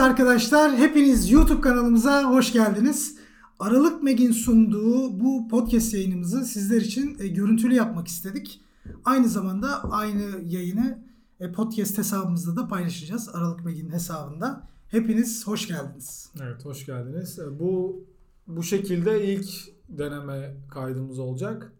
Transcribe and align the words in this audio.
Arkadaşlar 0.00 0.76
hepiniz 0.76 1.30
YouTube 1.30 1.60
kanalımıza 1.60 2.30
hoş 2.30 2.52
geldiniz. 2.52 3.18
Aralık 3.58 4.02
Meg'in 4.02 4.32
sunduğu 4.32 5.20
bu 5.20 5.48
podcast 5.48 5.94
yayınımızı 5.94 6.44
sizler 6.44 6.80
için 6.80 7.16
e, 7.20 7.28
görüntülü 7.28 7.74
yapmak 7.74 8.08
istedik. 8.08 8.60
Aynı 9.04 9.28
zamanda 9.28 9.92
aynı 9.92 10.22
yayını 10.46 11.04
e, 11.40 11.52
podcast 11.52 11.98
hesabımızda 11.98 12.56
da 12.56 12.68
paylaşacağız. 12.68 13.28
Aralık 13.28 13.64
Meg'in 13.64 13.90
hesabında. 13.90 14.68
Hepiniz 14.88 15.46
hoş 15.46 15.68
geldiniz. 15.68 16.32
Evet 16.42 16.64
hoş 16.64 16.86
geldiniz. 16.86 17.38
E, 17.38 17.58
Bu 17.58 18.04
bu 18.46 18.62
şekilde 18.62 19.34
ilk 19.34 19.48
deneme 19.88 20.56
kaydımız 20.70 21.18
olacak. 21.18 21.72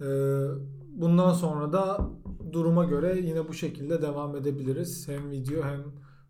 Ee, 0.00 0.04
Bundan 0.88 1.32
sonra 1.32 1.72
da 1.72 2.10
duruma 2.52 2.84
göre 2.84 3.20
yine 3.24 3.48
bu 3.48 3.54
şekilde 3.54 4.02
devam 4.02 4.36
edebiliriz. 4.36 5.08
Hem 5.08 5.30
video 5.30 5.64
hem 5.64 5.80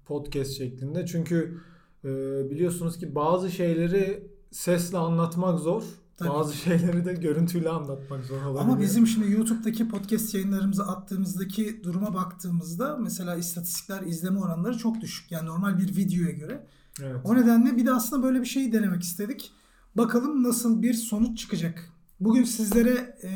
podcast 0.09 0.53
şeklinde. 0.53 1.07
Çünkü 1.07 1.61
e, 2.05 2.09
biliyorsunuz 2.51 2.99
ki 2.99 3.15
bazı 3.15 3.51
şeyleri 3.51 4.31
sesle 4.51 4.99
anlatmak 4.99 5.59
zor. 5.59 5.83
Tabii. 6.17 6.29
Bazı 6.29 6.57
şeyleri 6.57 7.05
de 7.05 7.13
görüntüyle 7.13 7.69
anlatmak 7.69 8.25
zor 8.25 8.37
olabiliyor. 8.37 8.61
Ama 8.61 8.81
bizim 8.81 9.07
şimdi 9.07 9.33
YouTube'daki 9.33 9.89
podcast 9.89 10.35
yayınlarımızı 10.35 10.87
attığımızdaki 10.87 11.85
duruma 11.85 12.15
baktığımızda 12.15 12.97
mesela 12.97 13.37
istatistikler 13.37 14.03
izleme 14.03 14.41
oranları 14.41 14.79
çok 14.79 15.01
düşük. 15.01 15.33
Yani 15.33 15.47
normal 15.49 15.79
bir 15.79 15.97
videoya 15.97 16.31
göre. 16.31 16.67
evet. 17.03 17.17
O 17.25 17.37
nedenle 17.37 17.77
bir 17.77 17.87
de 17.87 17.93
aslında 17.93 18.23
böyle 18.23 18.41
bir 18.41 18.47
şey 18.47 18.73
denemek 18.73 19.03
istedik. 19.03 19.53
Bakalım 19.97 20.43
nasıl 20.43 20.83
bir 20.83 20.95
sonuç 20.95 21.39
çıkacak. 21.39 21.93
Bugün 22.21 22.45
sizlere 22.45 23.19
e, 23.23 23.31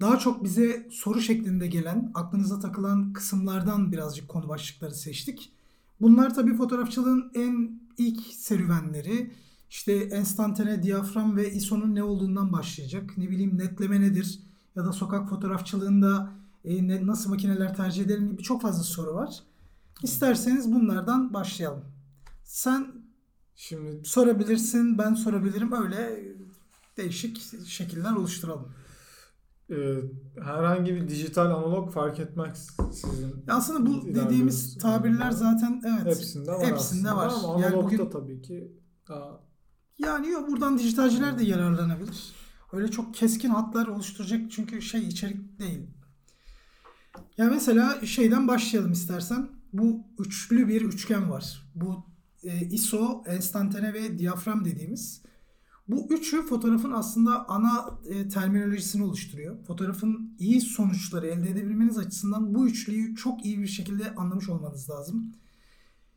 daha 0.00 0.18
çok 0.18 0.44
bize 0.44 0.88
soru 0.90 1.20
şeklinde 1.20 1.66
gelen, 1.66 2.10
aklınıza 2.14 2.60
takılan 2.60 3.12
kısımlardan 3.12 3.92
birazcık 3.92 4.28
konu 4.28 4.48
başlıkları 4.48 4.94
seçtik. 4.94 5.52
Bunlar 6.00 6.34
tabii 6.34 6.56
fotoğrafçılığın 6.56 7.30
en 7.34 7.80
ilk 7.98 8.20
serüvenleri. 8.34 9.32
İşte 9.70 9.92
enstantane, 9.92 10.82
diyafram 10.82 11.36
ve 11.36 11.52
ISO'nun 11.52 11.94
ne 11.94 12.02
olduğundan 12.02 12.52
başlayacak. 12.52 13.18
Ne 13.18 13.30
bileyim 13.30 13.58
netleme 13.58 14.00
nedir? 14.00 14.40
Ya 14.76 14.84
da 14.84 14.92
sokak 14.92 15.28
fotoğrafçılığında 15.28 16.32
e, 16.64 16.88
ne, 16.88 17.06
nasıl 17.06 17.30
makineler 17.30 17.76
tercih 17.76 18.04
edelim 18.04 18.30
gibi 18.30 18.42
çok 18.42 18.62
fazla 18.62 18.82
soru 18.82 19.14
var. 19.14 19.42
İsterseniz 20.02 20.72
bunlardan 20.72 21.34
başlayalım. 21.34 21.84
Sen 22.44 22.86
Şimdi 23.58 24.08
sorabilirsin, 24.08 24.98
ben 24.98 25.14
sorabilirim. 25.14 25.72
Öyle 25.72 26.24
değişik 26.96 27.66
şekiller 27.66 28.12
oluşturalım. 28.12 28.68
E, 29.70 29.76
herhangi 30.42 30.94
bir 30.94 31.08
dijital 31.08 31.46
analog 31.46 31.92
fark 31.92 32.20
etmez 32.20 32.76
sizin. 32.92 33.34
Aslında 33.48 33.86
bu 33.86 34.06
dediğimiz 34.06 34.78
tabirler 34.78 35.30
zaten 35.30 35.82
evet 35.86 36.16
Hepsinde 36.16 36.50
var 36.50 36.66
hepsinde 36.66 37.12
var. 37.12 37.32
ama 37.38 37.60
Yani 37.60 37.66
analogta 37.66 37.98
bugün 37.98 38.10
tabii 38.10 38.42
ki 38.42 38.72
daha 39.08 39.48
yani 39.98 40.28
yok 40.28 40.50
buradan 40.50 40.78
dijitalciler 40.78 41.38
de 41.38 41.44
yararlanabilir. 41.44 42.32
Öyle 42.72 42.90
çok 42.90 43.14
keskin 43.14 43.48
hatlar 43.48 43.86
oluşturacak 43.86 44.40
çünkü 44.50 44.82
şey 44.82 45.00
içerik 45.00 45.58
değil. 45.58 45.86
Ya 47.36 47.50
mesela 47.50 48.06
şeyden 48.06 48.48
başlayalım 48.48 48.92
istersen. 48.92 49.48
Bu 49.72 50.04
üçlü 50.18 50.68
bir 50.68 50.82
üçgen 50.82 51.30
var. 51.30 51.70
Bu 51.74 52.04
e, 52.42 52.60
ISO, 52.66 53.22
enstantane 53.26 53.94
ve 53.94 54.18
diyafram 54.18 54.64
dediğimiz. 54.64 55.22
Bu 55.88 56.06
üçü 56.10 56.42
fotoğrafın 56.46 56.92
aslında 56.92 57.48
ana 57.48 57.98
e, 58.08 58.28
terminolojisini 58.28 59.04
oluşturuyor. 59.04 59.64
Fotoğrafın 59.64 60.36
iyi 60.38 60.60
sonuçları 60.60 61.26
elde 61.26 61.50
edebilmeniz 61.50 61.98
açısından 61.98 62.54
bu 62.54 62.68
üçlüyü 62.68 63.16
çok 63.16 63.44
iyi 63.44 63.58
bir 63.58 63.66
şekilde 63.66 64.14
anlamış 64.14 64.48
olmanız 64.48 64.90
lazım. 64.90 65.32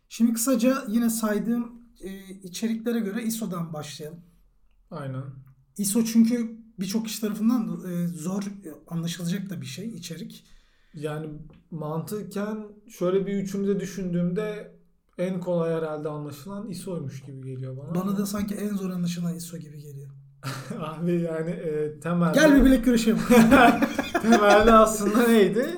Şimdi 0.10 0.34
kısaca 0.34 0.86
yine 0.88 1.10
saydığım 1.10 1.82
e, 2.02 2.30
içeriklere 2.44 3.00
göre 3.00 3.24
ISO'dan 3.24 3.74
başlayalım. 3.74 4.20
aynen. 4.92 5.24
ISO 5.78 6.04
çünkü 6.04 6.58
birçok 6.80 7.06
kişi 7.06 7.22
tarafından 7.22 7.92
e, 7.92 8.08
zor 8.08 8.44
e, 8.44 8.72
anlaşılacak 8.88 9.50
da 9.50 9.62
bir 9.62 9.66
şey 9.66 9.90
içerik. 9.90 10.46
Yani 10.94 11.30
mantıken 11.72 12.68
şöyle 12.90 13.28
bir 13.28 13.34
üçünü 13.34 13.68
de 13.68 13.80
düşündüğümde 13.80 14.76
en 15.18 15.40
kolay 15.40 15.74
herhalde 15.74 16.10
anlaşılan 16.10 16.70
ISO'ymuş 16.70 17.22
gibi 17.22 17.42
geliyor 17.42 17.78
bana. 17.78 17.96
Bana 17.96 18.18
da 18.18 18.26
sanki 18.26 18.56
en 18.56 18.76
zor 18.76 18.90
anlaşılan 18.90 19.36
ISO 19.36 19.58
gibi 19.58 19.82
geliyor. 19.82 20.10
Abi 20.80 21.22
yani 21.22 21.50
e, 21.50 22.00
temelde 22.00 22.40
Gel 22.40 22.56
bir 22.56 22.66
bilek 22.66 22.86
güreşi 22.86 23.10
yapalım. 23.10 23.42
temelde 24.22 24.74
aslında 24.74 25.28
neydi? 25.28 25.78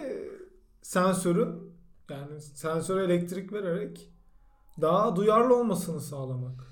Sensörün 0.81 1.73
yani 2.09 2.41
sensöre 2.41 3.03
elektrik 3.03 3.53
vererek 3.53 4.09
daha 4.81 5.15
duyarlı 5.15 5.55
olmasını 5.55 6.01
sağlamak. 6.01 6.63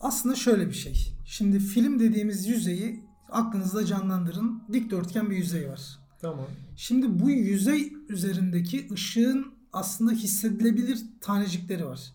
Aslında 0.00 0.34
şöyle 0.34 0.68
bir 0.68 0.74
şey. 0.74 1.14
Şimdi 1.26 1.58
film 1.58 1.98
dediğimiz 1.98 2.46
yüzeyi 2.46 3.04
aklınızda 3.30 3.86
canlandırın. 3.86 4.62
Dikdörtgen 4.72 5.30
bir 5.30 5.36
yüzey 5.36 5.68
var. 5.68 5.98
Tamam. 6.20 6.46
Şimdi 6.76 7.20
bu 7.20 7.30
yüzey 7.30 7.92
üzerindeki 8.08 8.88
ışığın 8.92 9.57
aslında 9.72 10.12
hissedilebilir 10.12 11.06
tanecikleri 11.20 11.86
var. 11.86 12.12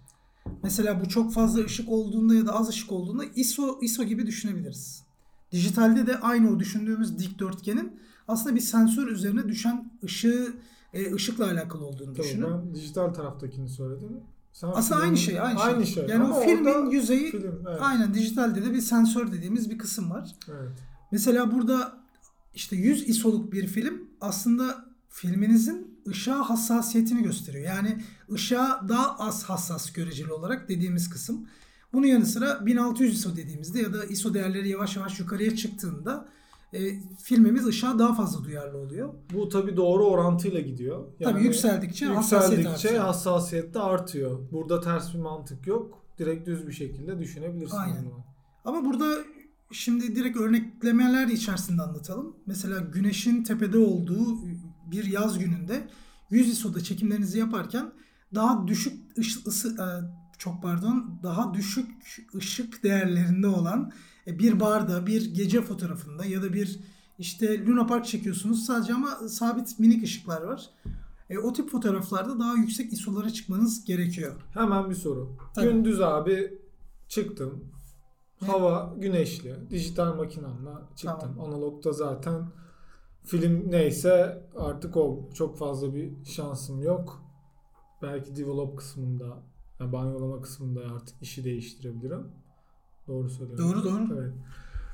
Mesela 0.64 1.02
bu 1.02 1.10
çok 1.10 1.34
fazla 1.34 1.64
ışık 1.64 1.90
olduğunda 1.90 2.36
ya 2.36 2.46
da 2.46 2.56
az 2.56 2.70
ışık 2.70 2.92
olduğunda 2.92 3.24
ISO 3.36 3.80
ISO 3.82 4.04
gibi 4.04 4.28
düşünebiliriz. 4.28 5.04
Dijitalde 5.52 6.08
de 6.08 6.20
aynı 6.20 6.50
o 6.52 6.60
düşündüğümüz 6.60 7.20
dikdörtgenin 7.20 8.00
aslında 8.28 8.56
bir 8.56 8.62
sensör 8.62 9.08
üzerine 9.08 9.48
düşen 9.48 9.92
ışığı 10.04 10.54
e, 10.94 11.14
ışıkla 11.14 11.46
alakalı 11.46 11.86
olduğunu 11.86 12.14
Tabii 12.14 12.28
düşünün. 12.28 12.48
ben 12.52 12.76
dijital 12.76 13.14
taraftakini 13.14 13.70
söyledim. 13.70 14.20
Sen 14.54 14.68
Aslında 14.74 15.02
aynı 15.02 15.18
şey, 15.18 15.40
aynı, 15.40 15.60
aynı 15.60 15.86
şey. 15.86 15.94
şey. 15.96 16.06
Yani 16.08 16.24
Ama 16.24 16.38
o 16.38 16.42
filmin 16.42 16.90
yüzeyi 16.90 17.32
film, 17.32 17.66
evet. 17.68 17.78
aynen 17.82 18.14
dijitalde 18.14 18.66
de 18.66 18.74
bir 18.74 18.82
sensör 18.82 19.32
dediğimiz 19.32 19.70
bir 19.70 19.78
kısım 19.78 20.12
var. 20.12 20.36
Evet. 20.48 20.72
Mesela 21.12 21.52
burada 21.52 21.98
işte 22.56 22.76
100 22.76 23.10
ISO'luk 23.10 23.54
bir 23.54 23.68
film 23.68 24.10
aslında 24.22 24.86
filminizin 25.10 25.83
ışığa 26.08 26.50
hassasiyetini 26.50 27.24
gösteriyor. 27.24 27.66
Yani 27.66 27.98
ışığa 28.32 28.86
daha 28.90 29.18
az 29.18 29.44
hassas 29.44 29.94
göreceli 29.94 30.34
olarak 30.34 30.70
dediğimiz 30.70 31.10
kısım. 31.10 31.48
Bunun 31.94 32.08
yanı 32.08 32.26
sıra 32.26 32.66
1600 32.66 33.14
ISO 33.14 33.36
dediğimizde 33.36 33.82
ya 33.82 33.94
da 33.94 34.06
ISO 34.06 34.34
değerleri 34.34 34.70
yavaş 34.70 34.96
yavaş 34.96 35.20
yukarıya 35.20 35.56
çıktığında 35.56 36.30
e, 36.74 36.80
filmimiz 37.24 37.68
ışığa 37.68 38.00
daha 38.00 38.14
fazla 38.14 38.44
duyarlı 38.44 38.78
oluyor. 38.78 39.14
Bu 39.34 39.50
tabi 39.50 39.78
doğru 39.78 40.06
orantıyla 40.06 40.60
gidiyor. 40.60 41.06
Tabii 41.24 41.44
yükseldikçe 41.44 42.06
hassasiyet 42.06 42.58
yükseldikçe 42.58 42.88
artıyor. 42.88 43.06
hassasiyet 43.06 43.74
de 43.74 43.80
artıyor. 43.80 44.40
Burada 44.52 44.82
ters 44.82 45.14
bir 45.14 45.20
mantık 45.20 45.68
yok. 45.68 46.04
Direkt 46.20 46.48
düz 46.48 46.68
bir 46.68 46.74
şekilde 46.74 47.20
düşünebilirsin. 47.20 47.78
Aynen. 47.78 48.06
bunu. 48.06 48.24
Ama 48.66 48.86
burada 48.86 49.18
şimdi 49.72 50.16
direkt 50.16 50.38
örneklemeler 50.38 51.28
içerisinde 51.28 51.82
anlatalım. 51.82 52.36
Mesela 52.46 52.80
güneşin 52.80 53.44
tepede 53.44 53.78
olduğu 53.78 54.38
bir 54.94 55.04
yaz 55.04 55.40
gününde 55.40 55.88
100 56.30 56.50
ISO'da 56.50 56.84
çekimlerinizi 56.84 57.40
yaparken 57.40 57.92
daha 58.36 58.68
düşük 58.68 59.18
ışı, 59.18 59.40
ısı, 59.48 59.70
e, 59.70 59.88
çok 60.38 60.62
pardon 60.62 61.20
daha 61.24 61.54
düşük 61.54 61.92
ışık 62.36 62.84
değerlerinde 62.84 63.48
olan 63.48 63.92
e, 64.28 64.40
bir 64.40 64.60
barda 64.60 65.08
bir 65.08 65.34
gece 65.34 65.62
fotoğrafında 65.62 66.26
ya 66.26 66.42
da 66.42 66.54
bir 66.54 66.80
işte 67.20 67.66
Luna 67.66 67.86
Park 67.86 68.06
çekiyorsunuz 68.06 68.66
sadece 68.66 68.94
ama 68.94 69.10
sabit 69.28 69.80
minik 69.80 70.04
ışıklar 70.04 70.42
var. 70.42 70.70
E, 71.30 71.38
o 71.38 71.54
tip 71.54 71.70
fotoğraflarda 71.70 72.40
daha 72.40 72.54
yüksek 72.54 72.94
ISO'lara 72.94 73.30
çıkmanız 73.30 73.86
gerekiyor. 73.86 74.36
Hemen 74.54 74.90
bir 74.90 74.96
soru. 74.96 75.38
Tabii. 75.56 75.68
Gündüz 75.68 76.02
abi 76.02 76.60
çıktım. 77.08 77.64
Hava 78.40 78.96
güneşli. 78.98 79.56
Dijital 79.70 80.16
makinamla 80.16 80.90
çıktım. 80.96 81.20
Tamam. 81.36 81.50
Analogda 81.50 81.94
zaten 81.94 82.48
film 83.26 83.72
neyse 83.72 84.44
artık 84.56 84.98
o. 84.98 85.30
Çok 85.34 85.58
fazla 85.58 85.96
bir 85.96 86.26
şansım 86.26 86.82
yok. 86.82 87.24
Belki 88.02 88.36
develop 88.36 88.78
kısmında, 88.78 89.44
yani 89.80 89.92
banyolama 89.92 90.42
kısmında 90.42 90.82
artık 90.96 91.22
işi 91.22 91.44
değiştirebilirim. 91.44 92.28
Doğru 93.08 93.30
söylüyorum. 93.30 93.66
Doğru, 93.66 93.84
doğru. 93.84 94.20
Evet. 94.20 94.34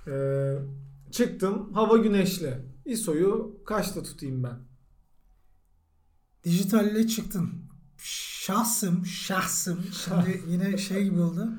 Ee, 0.08 1.12
çıktım. 1.12 1.74
Hava 1.74 1.98
güneşli. 1.98 2.66
ISO'yu 2.86 3.58
kaçta 3.66 4.04
tutayım 4.04 4.44
ben? 4.44 4.60
Dijitalle 6.44 7.08
çıktın. 7.08 7.50
Şahsım, 7.98 9.06
şahsım. 9.06 9.84
Şimdi 9.84 10.42
yine 10.48 10.78
şey 10.78 11.04
gibi 11.04 11.22
oldu. 11.22 11.50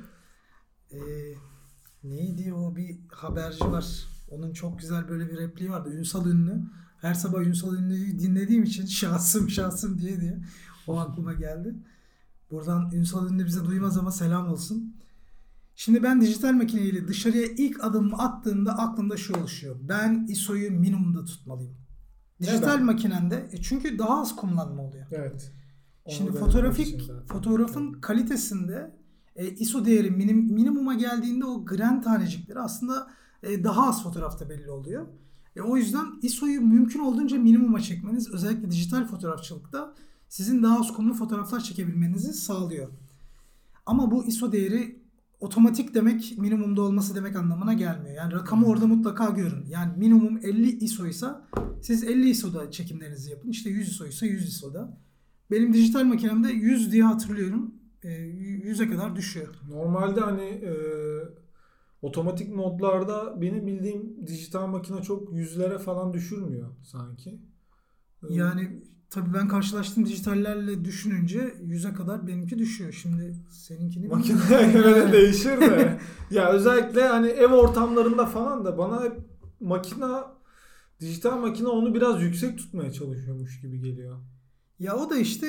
Ee, 0.92 0.98
neydi 2.04 2.54
o 2.54 2.76
bir 2.76 2.98
haberci 3.08 3.64
var. 3.64 4.08
Onun 4.30 4.52
çok 4.52 4.78
güzel 4.78 5.08
böyle 5.08 5.30
bir 5.30 5.36
repliği 5.38 5.70
vardı. 5.70 5.90
Ünsal 5.94 6.26
Ünlü. 6.26 6.62
Her 7.00 7.14
sabah 7.14 7.40
Ünsal 7.40 7.76
Ünlü'yü 7.76 8.18
dinlediğim 8.18 8.62
için 8.62 8.86
şahsım 8.86 9.50
şahsım 9.50 9.98
diye 9.98 10.20
diye. 10.20 10.40
O 10.86 10.98
aklıma 10.98 11.32
geldi. 11.32 11.74
Buradan 12.50 12.90
Ünsal 12.92 13.30
Ünlü 13.30 13.46
bize 13.46 13.64
duymaz 13.64 13.98
ama 13.98 14.12
selam 14.12 14.48
olsun. 14.48 14.96
Şimdi 15.74 16.02
ben 16.02 16.20
dijital 16.20 16.52
makineyle 16.52 17.08
dışarıya 17.08 17.46
ilk 17.46 17.84
adımımı 17.84 18.18
attığımda 18.18 18.78
aklımda 18.78 19.16
şu 19.16 19.36
oluşuyor. 19.36 19.76
Ben 19.82 20.26
ISO'yu 20.28 20.70
minimumda 20.70 21.24
tutmalıyım. 21.24 21.76
Dijital 22.40 22.72
Neden? 22.72 22.84
makinende 22.84 23.48
e 23.52 23.62
çünkü 23.62 23.98
daha 23.98 24.20
az 24.20 24.36
kumlanma 24.36 24.82
oluyor. 24.82 25.06
Evet. 25.10 25.52
Onu 26.04 26.14
Şimdi 26.14 26.32
fotoğrafik 26.32 27.10
fotoğrafın 27.28 27.92
kalitesinde 27.92 28.96
e, 29.36 29.50
ISO 29.50 29.84
değeri 29.84 30.10
minim, 30.10 30.38
minimuma 30.38 30.94
geldiğinde 30.94 31.44
o 31.44 31.64
gren 31.64 32.02
tanecikleri 32.02 32.60
aslında 32.60 33.10
e, 33.42 33.64
daha 33.64 33.88
az 33.88 34.02
fotoğrafta 34.02 34.48
belli 34.48 34.70
oluyor. 34.70 35.06
E, 35.56 35.60
o 35.60 35.76
yüzden 35.76 36.06
ISO'yu 36.22 36.60
mümkün 36.60 37.00
olduğunca 37.00 37.38
minimuma 37.38 37.80
çekmeniz 37.80 38.30
özellikle 38.34 38.70
dijital 38.70 39.06
fotoğrafçılıkta 39.06 39.94
sizin 40.28 40.62
daha 40.62 40.80
az 40.80 40.92
kumlu 40.92 41.14
fotoğraflar 41.14 41.60
çekebilmeni 41.60 42.18
sağlıyor. 42.18 42.88
Ama 43.86 44.10
bu 44.10 44.24
ISO 44.24 44.52
değeri 44.52 45.00
otomatik 45.40 45.94
demek 45.94 46.38
minimumda 46.38 46.82
olması 46.82 47.14
demek 47.14 47.36
anlamına 47.36 47.72
gelmiyor. 47.72 48.16
Yani 48.16 48.32
rakamı 48.32 48.66
orada 48.66 48.86
mutlaka 48.86 49.30
görün. 49.30 49.66
Yani 49.68 49.92
minimum 49.96 50.38
50 50.42 50.68
ISO 50.68 51.06
ise 51.06 51.26
siz 51.82 52.04
50 52.04 52.30
ISO'da 52.30 52.70
çekimlerinizi 52.70 53.30
yapın. 53.30 53.48
İşte 53.48 53.70
100 53.70 53.88
ISO 53.88 54.06
ise 54.06 54.26
100 54.26 54.48
ISO'da. 54.48 54.98
Benim 55.50 55.72
dijital 55.72 56.04
makinemde 56.04 56.52
100 56.52 56.92
diye 56.92 57.04
hatırlıyorum. 57.04 57.74
E, 58.02 58.08
100'e 58.08 58.90
kadar 58.90 59.16
düşüyor. 59.16 59.54
Normalde 59.68 60.20
hani 60.20 60.42
e, 60.42 60.72
otomatik 62.02 62.54
modlarda 62.54 63.40
benim 63.40 63.66
bildiğim 63.66 64.26
dijital 64.26 64.66
makine 64.66 65.02
çok 65.02 65.32
yüzlere 65.32 65.78
falan 65.78 66.12
düşürmüyor 66.12 66.68
sanki. 66.82 67.30
E, 68.28 68.34
yani 68.34 68.82
tabii 69.10 69.34
ben 69.34 69.48
karşılaştığım 69.48 70.06
dijitallerle 70.06 70.84
düşününce 70.84 71.54
yüze 71.62 71.92
kadar 71.92 72.26
benimki 72.26 72.58
düşüyor. 72.58 72.92
Şimdi 72.92 73.36
seninkini 73.50 74.08
makineye 74.08 74.72
göre 74.72 74.94
de 74.94 75.12
değişir 75.12 75.60
de. 75.60 75.98
ya 76.30 76.52
özellikle 76.52 77.08
hani 77.08 77.28
ev 77.28 77.52
ortamlarında 77.52 78.26
falan 78.26 78.64
da 78.64 78.78
bana 78.78 79.04
hep 79.04 79.16
makina 79.60 80.40
dijital 81.00 81.38
makine 81.38 81.68
onu 81.68 81.94
biraz 81.94 82.22
yüksek 82.22 82.58
tutmaya 82.58 82.92
çalışıyormuş 82.92 83.60
gibi 83.60 83.80
geliyor. 83.80 84.18
Ya 84.80 84.96
o 84.96 85.10
da 85.10 85.16
işte 85.16 85.46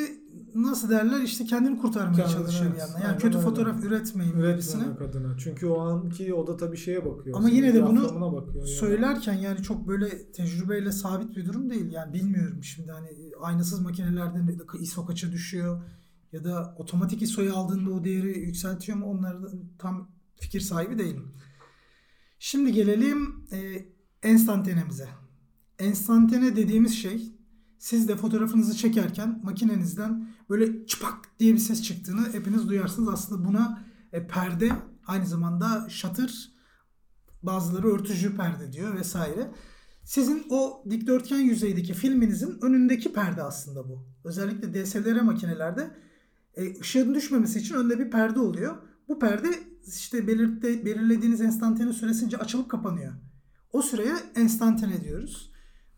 nasıl 0.55 0.89
derler 0.89 1.21
işte 1.21 1.45
kendini 1.45 1.77
kurtarmaya 1.77 2.15
Kendine, 2.15 2.33
çalışıyor 2.33 2.73
bir 2.73 2.77
yandan. 2.77 2.99
Yani 2.99 3.17
kötü 3.17 3.37
öyle. 3.37 3.47
fotoğraf 3.47 3.83
üretmeyin 3.83 4.37
birisine. 4.39 4.83
adına. 4.83 5.37
Çünkü 5.37 5.67
o 5.67 5.79
anki 5.79 6.33
o 6.33 6.47
da 6.47 6.57
tabii 6.57 6.77
şeye 6.77 7.05
bakıyor. 7.05 7.37
Ama 7.37 7.49
yine 7.49 7.73
de 7.73 7.87
bunu 7.87 8.67
söylerken 8.67 9.33
yani. 9.33 9.43
yani 9.43 9.61
çok 9.61 9.87
böyle 9.87 10.31
tecrübeyle 10.31 10.91
sabit 10.91 11.35
bir 11.35 11.45
durum 11.45 11.69
değil. 11.69 11.91
Yani 11.91 12.13
bilmiyorum 12.13 12.63
şimdi 12.63 12.91
hani 12.91 13.07
aynasız 13.41 13.79
makinelerde 13.79 14.39
ISO 14.79 15.05
kaça 15.05 15.31
düşüyor 15.31 15.83
ya 16.31 16.43
da 16.43 16.75
otomatik 16.77 17.21
ISO'yu 17.21 17.55
aldığında 17.55 17.91
o 17.91 18.03
değeri 18.03 18.39
yükseltiyor 18.39 18.97
mu 18.97 19.05
onları 19.05 19.37
tam 19.77 20.09
fikir 20.35 20.59
sahibi 20.59 20.97
değilim. 20.99 21.27
Şimdi 22.39 22.71
gelelim 22.73 23.45
e, 23.51 23.85
enstantanemize. 24.23 25.07
Enstantane 25.79 26.55
dediğimiz 26.55 26.93
şey 26.93 27.40
siz 27.81 28.07
de 28.07 28.15
fotoğrafınızı 28.15 28.77
çekerken 28.77 29.39
makinenizden 29.43 30.27
böyle 30.49 30.85
çıpak 30.85 31.15
diye 31.39 31.53
bir 31.53 31.59
ses 31.59 31.83
çıktığını 31.83 32.33
hepiniz 32.33 32.69
duyarsınız. 32.69 33.09
Aslında 33.09 33.45
buna 33.45 33.83
e, 34.13 34.27
perde 34.27 34.71
aynı 35.07 35.25
zamanda 35.25 35.89
shutter 35.89 36.49
bazıları 37.43 37.87
örtücü 37.87 38.35
perde 38.35 38.73
diyor 38.73 38.95
vesaire. 38.95 39.51
Sizin 40.03 40.45
o 40.49 40.83
dikdörtgen 40.89 41.39
yüzeydeki 41.39 41.93
filminizin 41.93 42.59
önündeki 42.61 43.13
perde 43.13 43.43
aslında 43.43 43.89
bu. 43.89 44.07
Özellikle 44.23 44.73
DSLR 44.73 45.21
makinelerde 45.21 45.91
e, 46.55 46.79
ışığın 46.79 47.15
düşmemesi 47.15 47.59
için 47.59 47.75
önde 47.75 47.99
bir 47.99 48.11
perde 48.11 48.39
oluyor. 48.39 48.77
Bu 49.07 49.19
perde 49.19 49.47
işte 49.87 50.27
belirte, 50.27 50.85
belirlediğiniz 50.85 51.41
enstantane 51.41 51.93
süresince 51.93 52.37
açılıp 52.37 52.69
kapanıyor. 52.69 53.13
O 53.73 53.81
süreye 53.81 54.13
enstantane 54.35 55.03
diyoruz. 55.03 55.50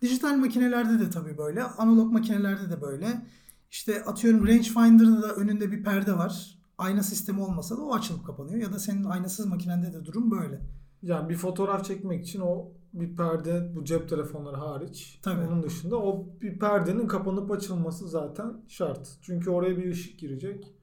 Dijital 0.04 0.36
makinelerde 0.36 1.00
de 1.00 1.10
tabii 1.10 1.38
böyle. 1.38 1.64
Analog 1.64 2.12
makinelerde 2.12 2.70
de 2.70 2.82
böyle. 2.82 3.26
İşte 3.72 4.04
atıyorum 4.04 4.48
rangefinder'da 4.48 5.22
da 5.22 5.36
önünde 5.36 5.72
bir 5.72 5.84
perde 5.84 6.18
var. 6.18 6.60
Ayna 6.78 7.04
sistemi 7.04 7.42
olmasa 7.42 7.78
da 7.78 7.82
o 7.82 7.94
açılıp 7.94 8.26
kapanıyor. 8.26 8.62
Ya 8.62 8.74
da 8.74 8.80
senin 8.80 9.04
aynasız 9.04 9.46
makinende 9.46 9.94
de 9.94 10.06
durum 10.06 10.32
böyle. 10.32 10.62
Yani 11.04 11.30
bir 11.30 11.36
fotoğraf 11.36 11.86
çekmek 11.86 12.24
için 12.24 12.42
o 12.42 12.72
bir 12.94 13.16
perde 13.16 13.72
bu 13.76 13.86
cep 13.86 14.10
telefonları 14.10 14.56
hariç. 14.56 15.20
Tabii. 15.22 15.48
Onun 15.48 15.64
dışında 15.64 15.98
o 15.98 16.28
bir 16.42 16.60
perdenin 16.60 17.08
kapanıp 17.08 17.52
açılması 17.52 18.10
zaten 18.10 18.54
şart. 18.68 19.18
Çünkü 19.22 19.50
oraya 19.50 19.78
bir 19.78 19.92
ışık 19.92 20.20
girecek. 20.20 20.74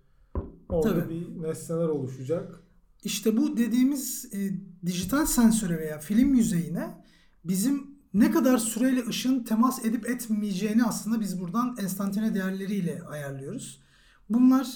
Orada 0.68 1.00
Tabii. 1.00 1.10
bir 1.14 1.42
nesneler 1.42 1.88
oluşacak. 1.88 2.60
İşte 3.04 3.36
bu 3.36 3.56
dediğimiz 3.56 4.30
e, 4.34 4.38
dijital 4.86 5.26
sensöre 5.26 5.78
veya 5.78 5.98
film 5.98 6.34
yüzeyine 6.34 7.04
bizim 7.44 7.89
ne 8.14 8.30
kadar 8.30 8.58
süreyle 8.58 9.06
ışın 9.06 9.44
temas 9.44 9.84
edip 9.84 10.10
etmeyeceğini 10.10 10.84
aslında 10.84 11.20
biz 11.20 11.40
buradan 11.40 11.76
enstantane 11.80 12.34
değerleriyle 12.34 13.02
ayarlıyoruz. 13.02 13.80
Bunlar 14.30 14.66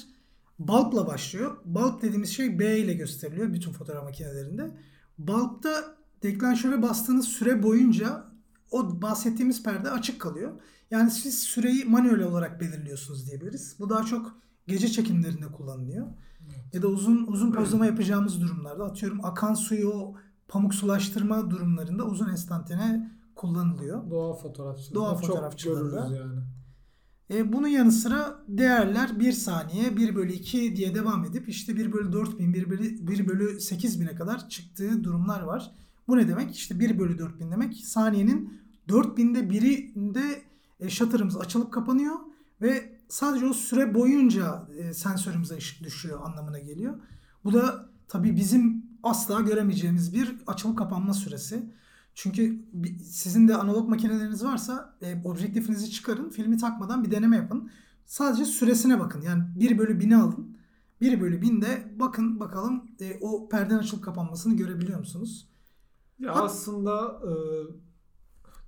bulb'la 0.58 1.06
başlıyor. 1.06 1.56
Bulb 1.64 2.02
dediğimiz 2.02 2.30
şey 2.30 2.58
B 2.58 2.78
ile 2.78 2.94
gösteriliyor 2.94 3.52
bütün 3.52 3.72
fotoğraf 3.72 4.04
makinelerinde. 4.04 4.70
Bulb'da 5.18 5.96
deklanşöre 6.22 6.82
bastığınız 6.82 7.28
süre 7.28 7.62
boyunca 7.62 8.24
o 8.70 9.02
bahsettiğimiz 9.02 9.62
perde 9.62 9.90
açık 9.90 10.20
kalıyor. 10.20 10.52
Yani 10.90 11.10
siz 11.10 11.38
süreyi 11.38 11.84
manuel 11.84 12.22
olarak 12.22 12.60
belirliyorsunuz 12.60 13.26
diyebiliriz. 13.26 13.76
Bu 13.78 13.90
daha 13.90 14.04
çok 14.04 14.36
gece 14.66 14.88
çekimlerinde 14.88 15.46
kullanılıyor. 15.46 16.06
Ya 16.72 16.82
da 16.82 16.88
uzun 16.88 17.26
uzun 17.26 17.52
pozlama 17.52 17.86
yapacağımız 17.86 18.40
durumlarda 18.40 18.84
atıyorum 18.84 19.24
akan 19.24 19.54
suyu 19.54 20.14
pamuk 20.48 20.74
sulaştırma 20.74 21.50
durumlarında 21.50 22.04
uzun 22.04 22.28
enstantane 22.28 23.10
kullanılıyor. 23.34 24.10
Doğa 24.10 24.34
fotoğrafçılığı. 24.34 24.94
Doğa 24.94 25.14
fotoğrafçılığında. 25.14 26.16
yani. 26.16 26.40
E, 27.30 27.52
bunun 27.52 27.68
yanı 27.68 27.92
sıra 27.92 28.38
değerler 28.48 29.20
1 29.20 29.32
saniye 29.32 29.96
1 29.96 30.14
bölü 30.14 30.32
2 30.32 30.76
diye 30.76 30.94
devam 30.94 31.24
edip 31.24 31.48
işte 31.48 31.76
1 31.76 31.92
bölü 31.92 32.12
4000 32.12 32.54
1 32.54 32.70
bölü, 32.70 33.08
1 33.08 33.28
bölü 33.28 33.44
8000'e 33.56 34.14
kadar 34.14 34.48
çıktığı 34.48 35.04
durumlar 35.04 35.42
var. 35.42 35.70
Bu 36.08 36.16
ne 36.16 36.28
demek? 36.28 36.56
İşte 36.56 36.80
1 36.80 36.98
bölü 36.98 37.18
4000 37.18 37.50
demek 37.50 37.76
saniyenin 37.76 38.60
4000'de 38.88 39.50
birinde 39.50 40.42
e, 40.80 40.90
shutter'ımız 40.90 41.36
açılıp 41.36 41.72
kapanıyor 41.72 42.14
ve 42.62 42.98
sadece 43.08 43.46
o 43.46 43.52
süre 43.52 43.94
boyunca 43.94 44.68
e, 44.78 44.94
sensörümüze 44.94 45.56
ışık 45.56 45.84
düşüyor 45.84 46.20
anlamına 46.24 46.58
geliyor. 46.58 46.94
Bu 47.44 47.52
da 47.52 47.88
tabii 48.08 48.36
bizim 48.36 48.86
asla 49.02 49.40
göremeyeceğimiz 49.40 50.14
bir 50.14 50.36
açılıp 50.46 50.78
kapanma 50.78 51.14
süresi. 51.14 51.72
Çünkü 52.14 52.64
sizin 53.04 53.48
de 53.48 53.56
analog 53.56 53.88
makineleriniz 53.88 54.44
varsa 54.44 54.96
e, 55.02 55.22
objektifinizi 55.24 55.90
çıkarın. 55.90 56.30
Filmi 56.30 56.56
takmadan 56.56 57.04
bir 57.04 57.10
deneme 57.10 57.36
yapın. 57.36 57.70
Sadece 58.06 58.44
süresine 58.44 59.00
bakın. 59.00 59.20
Yani 59.20 59.44
1 59.56 59.78
bölü 59.78 59.98
1000'i 59.98 60.16
alın. 60.16 60.56
1 61.00 61.20
bölü 61.20 61.40
1000'de 61.40 61.92
bakın 61.98 62.40
bakalım 62.40 62.84
e, 63.00 63.18
o 63.20 63.48
perden 63.48 63.78
açılıp 63.78 64.04
kapanmasını 64.04 64.56
görebiliyor 64.56 64.98
musunuz? 64.98 65.48
Ya 66.18 66.34
Hat- 66.36 66.42
aslında 66.44 67.20
e, 67.24 67.32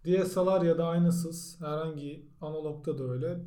DSLR 0.04 0.62
ya 0.62 0.78
da 0.78 0.86
aynasız 0.86 1.60
herhangi 1.60 2.30
analogda 2.40 2.98
da 2.98 3.04
öyle. 3.04 3.44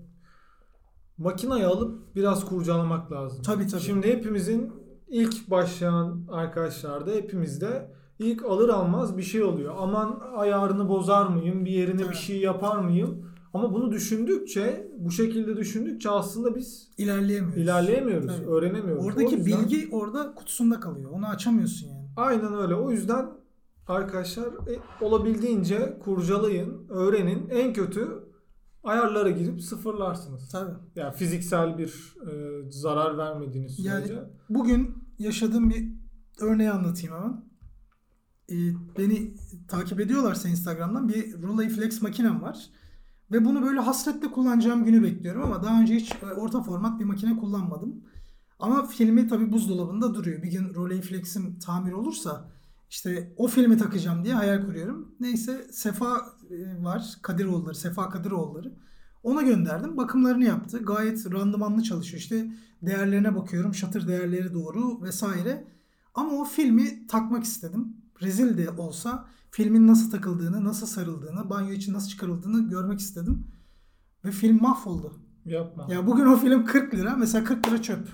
Makinayı 1.18 1.68
alıp 1.68 2.16
biraz 2.16 2.46
kurcalamak 2.46 3.12
lazım. 3.12 3.44
Tabii 3.44 3.68
tabii. 3.68 3.82
Şimdi 3.82 4.08
hepimizin 4.08 4.74
ilk 5.08 5.50
başlayan 5.52 6.26
arkadaşlarda 6.32 7.12
hepimizde 7.12 7.92
ilk 8.20 8.46
alır 8.46 8.70
almaz 8.70 9.18
bir 9.18 9.24
şey 9.24 9.44
oluyor. 9.44 9.76
Aman 9.78 10.22
ayarını 10.36 10.90
bozar 10.90 11.28
mıyım? 11.28 11.66
Bir 11.66 11.72
yerine 11.72 12.02
evet. 12.02 12.12
bir 12.12 12.18
şey 12.18 12.40
yapar 12.40 12.78
mıyım? 12.78 13.26
Ama 13.54 13.74
bunu 13.74 13.92
düşündükçe, 13.92 14.92
bu 14.98 15.12
şekilde 15.12 15.58
düşündükçe 15.58 16.10
aslında 16.10 16.56
biz 16.56 16.92
ilerleyemiyoruz. 16.98 17.64
İlerleyemiyoruz, 17.64 18.38
Tabii. 18.38 18.48
öğrenemiyoruz. 18.48 19.06
Oradaki 19.06 19.36
yüzden... 19.36 19.60
bilgi 19.60 19.90
orada 19.92 20.36
kutusunda 20.36 20.80
kalıyor. 20.80 21.12
Onu 21.12 21.28
açamıyorsun 21.28 21.88
yani. 21.88 22.08
Aynen 22.18 22.54
öyle. 22.54 22.76
O 22.76 22.92
yüzden 22.92 23.30
arkadaşlar 23.88 24.46
e, 24.46 24.80
olabildiğince 25.02 26.00
kurcalayın, 26.04 26.88
öğrenin. 26.90 27.50
En 27.50 27.74
kötü 27.74 28.08
ayarlara 28.84 29.30
girip 29.30 29.62
sıfırlarsınız. 29.62 30.50
Tabii. 30.52 30.72
Yani 30.96 31.14
fiziksel 31.14 31.78
bir 31.78 32.16
e, 32.28 32.32
zarar 32.72 33.18
vermediğiniz 33.18 33.76
sürece. 33.76 34.14
Yani 34.14 34.28
bugün 34.50 34.96
yaşadığım 35.20 35.70
bir 35.70 35.92
örneği 36.42 36.72
anlatayım 36.72 37.16
hemen 37.16 37.49
e, 38.52 38.56
beni 38.98 39.34
takip 39.68 40.00
ediyorlarsa 40.00 40.50
Instagram'dan 40.50 41.10
bir 41.10 41.42
Rolleiflex 41.44 42.02
makinem 42.02 42.42
var. 42.42 42.70
Ve 43.32 43.46
bunu 43.46 43.62
böyle 43.62 43.80
hasretle 43.80 44.32
kullanacağım 44.32 44.86
günü 44.86 45.04
bekliyorum 45.04 45.42
ama 45.42 45.64
daha 45.64 45.82
önce 45.82 45.96
hiç 45.96 46.12
e, 46.12 46.26
orta 46.26 46.64
format 46.64 47.00
bir 47.00 47.06
makine 47.06 47.38
kullanmadım. 47.38 48.04
Ama 48.60 48.88
filmi 48.88 49.28
tabi 49.28 49.52
buzdolabında 49.52 50.14
duruyor. 50.14 50.44
Bir 50.44 50.52
gün 50.52 50.74
Rolleiflex'im 50.74 51.60
tamir 51.60 51.92
olursa 51.92 52.52
işte 52.90 53.34
o 53.38 53.48
filmi 53.48 53.78
takacağım 53.78 54.24
diye 54.24 54.34
hayal 54.34 54.66
kuruyorum. 54.66 55.16
Neyse 55.20 55.68
Sefa 55.72 56.18
e, 56.50 56.84
var. 56.84 57.18
Kadiroğulları, 57.22 57.76
Sefa 57.76 58.10
Kadiroğulları. 58.10 58.74
Ona 59.24 59.42
gönderdim. 59.42 59.98
Bakımlarını 59.98 60.44
yaptı. 60.44 60.80
Gayet 60.84 61.34
randımanlı 61.34 61.84
çalışıyor. 61.84 62.22
İşte 62.22 62.52
değerlerine 62.82 63.36
bakıyorum. 63.36 63.74
Shutter 63.74 64.08
değerleri 64.08 64.54
doğru 64.54 65.02
vesaire. 65.02 65.68
Ama 66.14 66.32
o 66.32 66.46
filmi 66.46 67.08
takmak 67.08 67.44
istedim 67.44 67.99
rezil 68.22 68.58
de 68.58 68.70
olsa 68.70 69.26
filmin 69.52 69.88
nasıl 69.88 70.12
takıldığını, 70.12 70.64
nasıl 70.64 70.88
sarıldığını, 70.88 71.50
banyo 71.50 71.72
için 71.72 71.94
nasıl 71.94 72.10
çıkarıldığını 72.10 72.70
görmek 72.70 73.00
istedim. 73.00 73.48
Ve 74.26 74.32
film 74.32 74.62
mahvoldu. 74.62 75.14
Yapma. 75.46 75.88
Ya 75.90 76.08
bugün 76.08 76.26
o 76.26 76.38
film 76.38 76.66
40 76.66 76.96
lira. 76.96 77.16
Mesela 77.16 77.44
40 77.44 77.68
lira 77.68 77.82
çöp. 77.82 78.08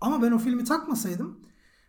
Ama 0.00 0.22
ben 0.22 0.32
o 0.32 0.38
filmi 0.38 0.64
takmasaydım 0.64 1.38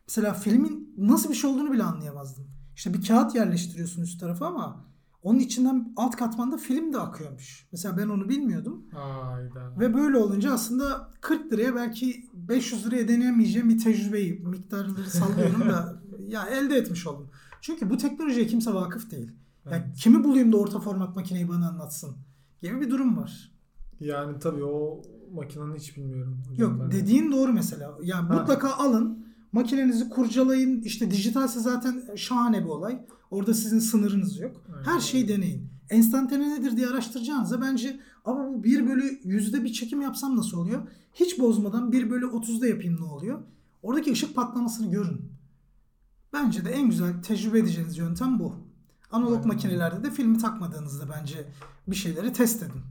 mesela 0.07 0.33
filmin 0.33 0.93
nasıl 0.97 1.29
bir 1.29 1.35
şey 1.35 1.49
olduğunu 1.49 1.71
bile 1.71 1.83
anlayamazdım. 1.83 2.47
İşte 2.75 2.93
bir 2.93 3.07
kağıt 3.07 3.35
yerleştiriyorsun 3.35 4.01
üst 4.01 4.19
tarafa 4.19 4.47
ama 4.47 4.85
onun 5.21 5.39
içinden 5.39 5.93
alt 5.95 6.15
katmanda 6.15 6.57
film 6.57 6.93
de 6.93 6.99
akıyormuş. 6.99 7.67
Mesela 7.71 7.97
ben 7.97 8.09
onu 8.09 8.29
bilmiyordum. 8.29 8.85
Hayda. 8.93 9.79
Ve 9.79 9.93
böyle 9.93 10.17
olunca 10.17 10.53
aslında 10.53 11.11
40 11.21 11.53
liraya 11.53 11.75
belki 11.75 12.29
500 12.33 12.85
liraya 12.85 13.07
deneyemeyeceğim 13.07 13.69
bir 13.69 13.79
tecrübeyi 13.79 14.39
miktarları 14.39 15.09
sallıyorum 15.09 15.61
da 15.61 16.01
ya 16.27 16.45
elde 16.45 16.75
etmiş 16.75 17.07
oldum. 17.07 17.29
Çünkü 17.61 17.89
bu 17.89 17.97
teknolojiye 17.97 18.47
kimse 18.47 18.73
vakıf 18.73 19.11
değil. 19.11 19.31
Yani 19.65 19.83
Evet. 19.87 19.97
kimi 19.97 20.23
bulayım 20.23 20.51
da 20.51 20.57
orta 20.57 20.79
format 20.79 21.15
makineyi 21.15 21.49
bana 21.49 21.69
anlatsın 21.69 22.15
gibi 22.61 22.81
bir 22.81 22.89
durum 22.89 23.17
var. 23.17 23.51
Yani 23.99 24.39
tabii 24.39 24.63
o 24.63 25.01
makinenin 25.33 25.75
hiç 25.75 25.97
bilmiyorum. 25.97 26.41
hocam 26.49 26.69
Yok 26.71 26.79
ben 26.81 26.91
de. 26.91 26.95
dediğin 26.95 27.31
doğru 27.31 27.53
mesela. 27.53 27.97
Yani 28.03 28.27
Ha. 28.27 28.33
mutlaka 28.39 28.71
alın. 28.73 29.25
Makinenizi 29.51 30.09
kurcalayın. 30.09 30.81
İşte 30.81 31.11
dijitalse 31.11 31.59
zaten 31.59 32.03
şahane 32.15 32.63
bir 32.63 32.69
olay. 32.69 33.01
Orada 33.31 33.53
sizin 33.53 33.79
sınırınız 33.79 34.39
yok. 34.39 34.63
Aynen. 34.75 34.83
Her 34.83 34.99
şeyi 34.99 35.27
deneyin. 35.27 35.69
Enstantane 35.89 36.59
nedir 36.59 36.77
diye 36.77 36.87
araştıracağınıza 36.87 37.61
bence 37.61 37.99
ama 38.25 38.47
bu 38.47 38.63
1 38.63 38.87
bölü 38.87 39.19
yüzde 39.23 39.63
bir 39.63 39.73
çekim 39.73 40.01
yapsam 40.01 40.37
nasıl 40.37 40.57
oluyor? 40.57 40.81
Hiç 41.13 41.39
bozmadan 41.39 41.91
1 41.91 42.09
bölü 42.09 42.25
30'da 42.25 42.67
yapayım 42.67 42.97
ne 43.01 43.05
oluyor? 43.05 43.39
Oradaki 43.83 44.11
ışık 44.11 44.35
patlamasını 44.35 44.91
görün. 44.91 45.21
Bence 46.33 46.65
de 46.65 46.69
en 46.69 46.89
güzel 46.89 47.23
tecrübe 47.23 47.59
edeceğiniz 47.59 47.97
yöntem 47.97 48.39
bu. 48.39 48.55
Analog 49.11 49.33
Aynen. 49.33 49.47
makinelerde 49.47 50.03
de 50.03 50.11
filmi 50.11 50.37
takmadığınızda 50.37 51.09
bence 51.09 51.51
bir 51.87 51.95
şeyleri 51.95 52.33
test 52.33 52.63
edin. 52.63 52.81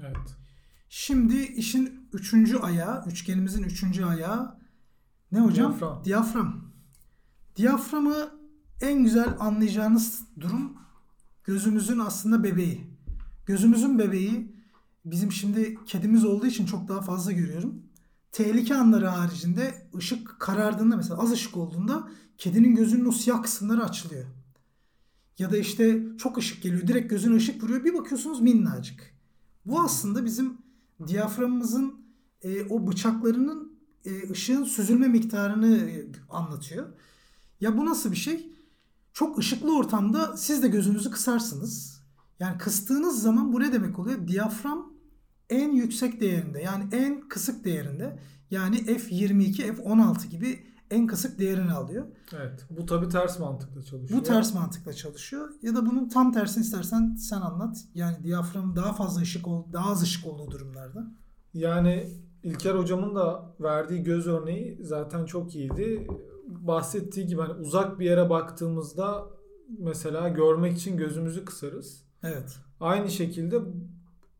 Evet. 0.00 0.36
Şimdi 0.88 1.42
işin 1.42 2.08
üçüncü 2.12 2.58
ayağı, 2.58 3.04
üçgenimizin 3.06 3.62
üçüncü 3.62 4.04
ayağı 4.04 4.58
ne 5.32 5.40
hocam? 5.40 5.72
Diyafram. 5.72 6.04
Diyafram. 6.04 6.72
Diyaframı 7.56 8.30
en 8.80 9.02
güzel 9.02 9.36
anlayacağınız 9.38 10.20
durum 10.40 10.76
gözümüzün 11.44 11.98
aslında 11.98 12.44
bebeği. 12.44 12.86
Gözümüzün 13.46 13.98
bebeği 13.98 14.56
bizim 15.04 15.32
şimdi 15.32 15.84
kedimiz 15.84 16.24
olduğu 16.24 16.46
için 16.46 16.66
çok 16.66 16.88
daha 16.88 17.00
fazla 17.00 17.32
görüyorum. 17.32 17.82
Tehlike 18.32 18.74
anları 18.74 19.06
haricinde 19.06 19.88
ışık 19.96 20.40
karardığında 20.40 20.96
mesela 20.96 21.22
az 21.22 21.32
ışık 21.32 21.56
olduğunda 21.56 22.08
kedinin 22.38 22.74
gözünün 22.74 23.04
o 23.04 23.12
siyah 23.12 23.42
kısımları 23.42 23.84
açılıyor. 23.84 24.24
Ya 25.38 25.50
da 25.50 25.56
işte 25.56 26.02
çok 26.18 26.38
ışık 26.38 26.62
geliyor 26.62 26.86
direkt 26.86 27.10
gözüne 27.10 27.36
ışık 27.36 27.62
vuruyor 27.62 27.84
bir 27.84 27.94
bakıyorsunuz 27.94 28.40
minnacık. 28.40 29.14
Bu 29.66 29.80
aslında 29.80 30.24
bizim 30.24 30.58
diyaframımızın 31.06 31.94
e, 32.42 32.64
o 32.64 32.86
bıçaklarının 32.86 33.78
e, 34.04 34.30
ışığın 34.30 34.64
süzülme 34.64 35.08
miktarını 35.08 35.76
e, 35.76 36.06
anlatıyor. 36.30 36.92
Ya 37.60 37.78
bu 37.78 37.86
nasıl 37.86 38.10
bir 38.10 38.16
şey? 38.16 38.52
Çok 39.12 39.38
ışıklı 39.38 39.76
ortamda 39.76 40.36
siz 40.36 40.62
de 40.62 40.68
gözünüzü 40.68 41.10
kısarsınız. 41.10 42.02
Yani 42.40 42.58
kıstığınız 42.58 43.22
zaman 43.22 43.52
bu 43.52 43.60
ne 43.60 43.72
demek 43.72 43.98
oluyor? 43.98 44.28
Diyafram 44.28 44.91
en 45.52 45.72
yüksek 45.72 46.20
değerinde 46.20 46.62
yani 46.62 46.84
en 46.92 47.28
kısık 47.28 47.64
değerinde 47.64 48.18
yani 48.50 48.76
f22, 48.76 49.76
f16 49.76 50.28
gibi 50.28 50.58
en 50.90 51.06
kısık 51.06 51.38
değerini 51.38 51.72
alıyor. 51.72 52.06
Evet. 52.36 52.66
Bu 52.70 52.86
tabii 52.86 53.08
ters 53.08 53.38
mantıkla 53.38 53.82
çalışıyor. 53.82 54.20
Bu 54.20 54.24
ters 54.24 54.54
mantıkla 54.54 54.92
çalışıyor. 54.92 55.50
Ya 55.62 55.74
da 55.74 55.86
bunun 55.86 56.08
tam 56.08 56.32
tersini 56.32 56.64
istersen 56.64 57.14
sen 57.14 57.40
anlat. 57.40 57.84
Yani 57.94 58.16
diyafram 58.22 58.76
daha 58.76 58.92
fazla 58.92 59.20
ışık 59.20 59.48
ol, 59.48 59.72
daha 59.72 59.90
az 59.90 60.02
ışık 60.02 60.26
olduğu 60.26 60.50
durumlarda. 60.50 61.06
Yani 61.54 62.08
İlker 62.42 62.74
hocamın 62.74 63.14
da 63.14 63.54
verdiği 63.60 64.02
göz 64.02 64.26
örneği 64.26 64.78
zaten 64.80 65.24
çok 65.24 65.54
iyiydi. 65.54 66.06
Bahsettiği 66.46 67.26
gibi 67.26 67.40
hani 67.40 67.52
uzak 67.52 67.98
bir 67.98 68.04
yere 68.04 68.30
baktığımızda 68.30 69.26
mesela 69.78 70.28
görmek 70.28 70.78
için 70.78 70.96
gözümüzü 70.96 71.44
kısarız. 71.44 72.04
Evet. 72.22 72.56
Aynı 72.80 73.10
şekilde 73.10 73.60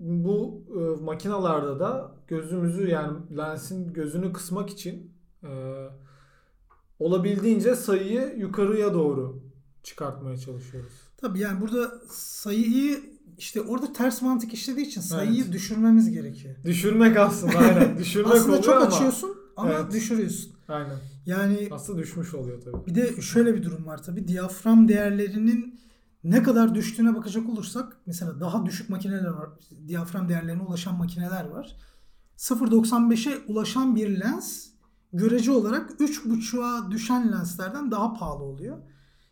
bu 0.02 0.64
e, 0.68 1.02
makinalarda 1.04 1.80
da 1.80 2.14
gözümüzü 2.28 2.88
yani 2.88 3.18
lensin 3.36 3.92
gözünü 3.92 4.32
kısmak 4.32 4.70
için 4.70 5.12
e, 5.42 5.48
olabildiğince 6.98 7.76
sayıyı 7.76 8.34
yukarıya 8.36 8.94
doğru 8.94 9.42
çıkartmaya 9.82 10.36
çalışıyoruz. 10.36 10.92
Tabii 11.16 11.38
yani 11.38 11.60
burada 11.60 11.92
sayıyı 12.10 13.00
işte 13.38 13.60
orada 13.60 13.92
ters 13.92 14.22
mantık 14.22 14.54
işlediği 14.54 14.86
için 14.86 15.00
sayıyı 15.00 15.42
Evet. 15.42 15.52
düşürmemiz 15.52 16.10
gerekiyor. 16.10 16.54
Düşürmek 16.64 17.16
aslında 17.16 17.58
aynen. 17.58 17.98
Düşürmek 17.98 18.32
Aslında 18.32 18.62
çok 18.62 18.74
ama. 18.74 18.86
açıyorsun 18.86 19.36
ama 19.56 19.70
Evet. 19.72 19.92
düşürüyorsun. 19.92 20.52
Aynen. 20.68 20.96
Yani 21.26 21.68
Aslında 21.70 21.98
düşmüş 21.98 22.34
oluyor 22.34 22.60
tabii. 22.60 22.86
bir 22.86 22.94
de 22.94 23.20
şöyle 23.22 23.54
bir 23.54 23.62
durum 23.62 23.86
var 23.86 24.02
tabii. 24.02 24.28
Diyafram 24.28 24.88
değerlerinin 24.88 25.80
ne 26.24 26.42
kadar 26.42 26.74
düştüğüne 26.74 27.14
bakacak 27.14 27.48
olursak 27.48 27.96
mesela 28.06 28.40
daha 28.40 28.66
düşük 28.66 28.90
makineler 28.90 29.30
var. 29.30 29.50
Diyafram 29.86 30.28
değerlerine 30.28 30.62
ulaşan 30.62 30.98
makineler 30.98 31.44
var. 31.44 31.76
0.95'e 32.36 33.38
ulaşan 33.46 33.96
bir 33.96 34.20
lens 34.20 34.66
görece 35.12 35.50
olarak 35.50 35.90
3.5'a 35.90 36.90
düşen 36.90 37.32
lenslerden 37.32 37.90
daha 37.90 38.14
pahalı 38.14 38.44
oluyor. 38.44 38.78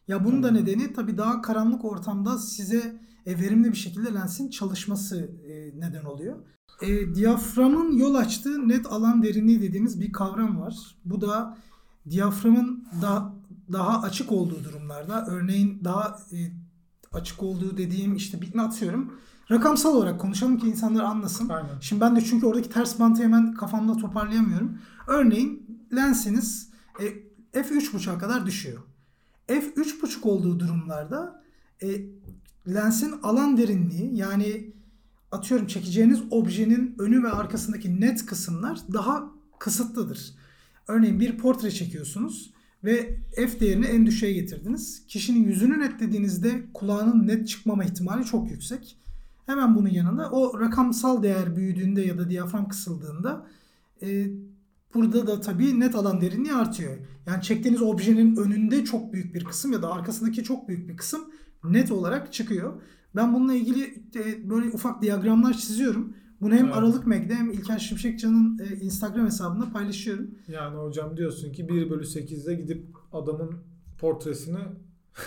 Ya 0.09 0.25
bunun 0.25 0.43
da 0.43 0.49
Hmm. 0.49 0.57
nedeni 0.57 0.93
tabii 0.93 1.19
daha 1.19 1.43
karanlık 1.43 1.85
ortamda 1.85 2.39
size 2.39 3.01
e, 3.27 3.39
verimli 3.39 3.73
bir 3.73 3.77
şekilde 3.77 4.15
lensin 4.15 4.51
çalışması 4.51 5.17
e, 5.47 5.81
neden 5.81 6.05
oluyor. 6.05 6.37
E, 6.83 7.15
diyaframın 7.15 7.97
yol 7.97 8.15
açtığı 8.15 8.69
net 8.69 8.87
alan 8.87 9.23
derinliği 9.23 9.63
dediğimiz 9.63 10.01
bir 10.01 10.13
kavram 10.13 10.61
var. 10.61 10.97
Bu 11.05 11.21
da 11.21 11.59
diyaframın 12.11 12.85
da, 13.03 13.35
daha 13.73 14.03
açık 14.03 14.33
olduğu 14.33 14.65
durumlarda 14.65 15.27
örneğin 15.27 15.85
daha 15.85 16.19
e, 16.33 16.39
açık 17.13 17.43
olduğu 17.43 17.77
dediğim 17.77 18.17
işte 18.17 18.41
bir 18.41 18.59
atıyorum. 18.59 19.13
Rakamsal 19.51 19.97
olarak 19.97 20.21
konuşalım 20.21 20.59
ki 20.59 20.67
insanlar 20.67 21.05
anlasın. 21.05 21.49
Aynen. 21.49 21.81
Şimdi 21.81 22.01
ben 22.01 22.17
de 22.17 22.21
çünkü 22.21 22.47
oradaki 22.47 22.71
ters 22.71 22.99
mantığı 22.99 23.23
hemen 23.23 23.55
kafamda 23.55 23.97
toparlayamıyorum. 23.97 24.79
Örneğin 25.07 25.81
lensiniz 25.95 26.71
e, 27.01 27.05
f3.5'a 27.61 28.19
kadar 28.19 28.47
düşüyor. 28.47 28.83
f3.5 29.49 30.29
olduğu 30.29 30.61
durumlarda 30.61 31.43
e, 31.83 31.89
lensin 32.69 33.15
alan 33.23 33.57
derinliği 33.57 34.17
yani 34.17 34.73
atıyorum 35.33 35.67
çekeceğiniz 35.67 36.21
objenin 36.31 36.95
önü 36.99 37.23
ve 37.23 37.31
arkasındaki 37.31 38.01
net 38.01 38.27
kısımlar 38.27 38.79
daha 38.93 39.31
kısıtlıdır. 39.59 40.35
Örneğin 40.89 41.21
bir 41.21 41.39
portre 41.39 41.71
çekiyorsunuz 41.71 42.51
ve 42.85 43.17
f 43.35 43.61
değerini 43.61 43.87
en 43.87 44.07
düşüğe 44.07 44.33
getirdiniz. 44.33 45.07
Kişinin 45.07 45.45
yüzünü 45.45 45.79
netlediğinizde 45.79 46.63
kulağının 46.75 47.27
net 47.27 47.49
çıkmama 47.49 47.85
ihtimali 47.85 48.25
çok 48.25 48.51
yüksek. 48.51 48.97
Hemen 49.47 49.77
bunun 49.77 49.89
yanında 49.89 50.31
o 50.31 50.61
rakamsal 50.61 51.23
değer 51.23 51.57
büyüdüğünde 51.57 52.03
ya 52.03 52.19
da 52.19 52.31
diyafram 52.31 52.69
kısıldığında 52.69 53.47
e, 54.03 54.27
burada 54.95 55.27
da 55.27 55.41
tabii 55.41 55.81
net 55.81 55.95
alan 55.95 56.21
derinliği 56.21 56.55
artıyor. 56.55 56.97
Yani 57.27 57.43
çektiğiniz 57.43 57.83
objenin 57.83 58.37
önünde 58.37 58.85
çok 58.85 59.13
büyük 59.13 59.35
bir 59.35 59.45
kısım 59.45 59.73
ya 59.73 59.83
da 59.83 59.93
arkasındaki 59.93 60.45
çok 60.45 60.69
büyük 60.69 60.89
bir 60.89 60.97
kısım 60.97 61.21
net 61.65 61.93
olarak 61.93 62.33
çıkıyor. 62.33 62.83
Ben 63.17 63.35
bununla 63.35 63.55
ilgili 63.55 64.05
e, 64.15 64.51
böyle 64.51 64.71
ufak 64.71 65.03
diyagramlar 65.03 65.53
çiziyorum. 65.55 66.15
Bunu 66.41 66.55
hem 66.55 66.65
Evet. 66.65 66.77
Aralık 66.77 67.07
Meg'de 67.07 67.35
hem 67.35 67.51
İlker 67.51 67.79
Şimşekcan'ın 67.79 68.59
e, 68.59 68.77
Instagram 68.77 69.27
hesabında 69.27 69.73
paylaşıyorum. 69.73 70.31
Yani 70.49 70.77
hocam 70.77 71.17
diyorsun 71.17 71.53
ki 71.53 71.69
1 71.69 71.91
bölü 71.91 72.05
8'de 72.05 72.55
gidip 72.55 72.87
adamın 73.13 73.55
portresini 73.99 74.59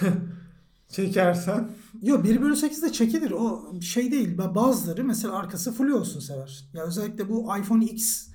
çekersen 0.88 1.70
Yo 2.02 2.24
1 2.24 2.42
bölü 2.42 2.56
8 2.56 2.82
de 2.84 2.92
çekilir. 2.92 3.32
O 3.32 3.74
şey 3.82 4.12
değil. 4.12 4.38
Ba- 4.38 4.56
Bazıları 4.56 5.04
mesela 5.04 5.34
arkası 5.34 5.72
full 5.72 5.90
olsun 5.90 6.20
sever. 6.20 6.70
Ya 6.74 6.84
özellikle 6.84 7.30
bu 7.30 7.58
iPhone 7.60 7.86
X 7.86 8.28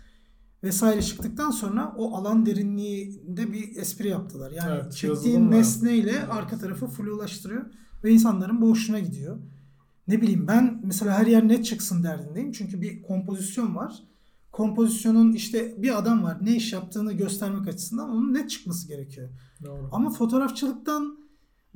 vesaire 0.63 1.03
çıktıktan 1.03 1.51
sonra 1.51 1.95
o 1.97 2.15
alan 2.17 2.47
derinliğinde 2.47 3.53
bir 3.53 3.77
espri 3.77 4.09
yaptılar. 4.09 4.51
Yani 4.51 4.81
Evet, 4.83 4.93
çektiğin 4.93 5.51
nesneyle 5.51 6.11
Evet. 6.11 6.29
arka 6.31 6.59
tarafı 6.59 6.87
full 6.87 7.07
ulaştırıyor 7.07 7.65
ve 8.05 8.11
insanların 8.11 8.61
bu 8.61 8.71
hoşuna 8.71 8.99
gidiyor. 8.99 9.39
Ne 10.09 10.23
bileyim 10.23 10.47
ben 10.47 10.81
mesela 10.85 11.19
her 11.19 11.27
yer 11.27 11.49
net 11.49 11.65
çıksın 11.65 12.03
derdindeyim. 12.03 12.53
Çünkü 12.53 12.81
bir 12.81 13.03
kompozisyon 13.03 13.77
var. 13.77 14.03
Kompozisyonun 14.53 15.33
işte 15.33 15.83
bir 15.83 15.99
adam 15.99 16.23
var. 16.23 16.39
Ne 16.43 16.57
iş 16.57 16.73
yaptığını 16.73 17.13
göstermek 17.13 17.69
açısından 17.69 18.11
onun 18.11 18.35
net 18.35 18.51
çıkması 18.51 18.89
gerekiyor. 18.89 19.29
doğru. 19.65 19.89
Ama 19.93 20.11
fotoğrafçılıktan 20.11 21.19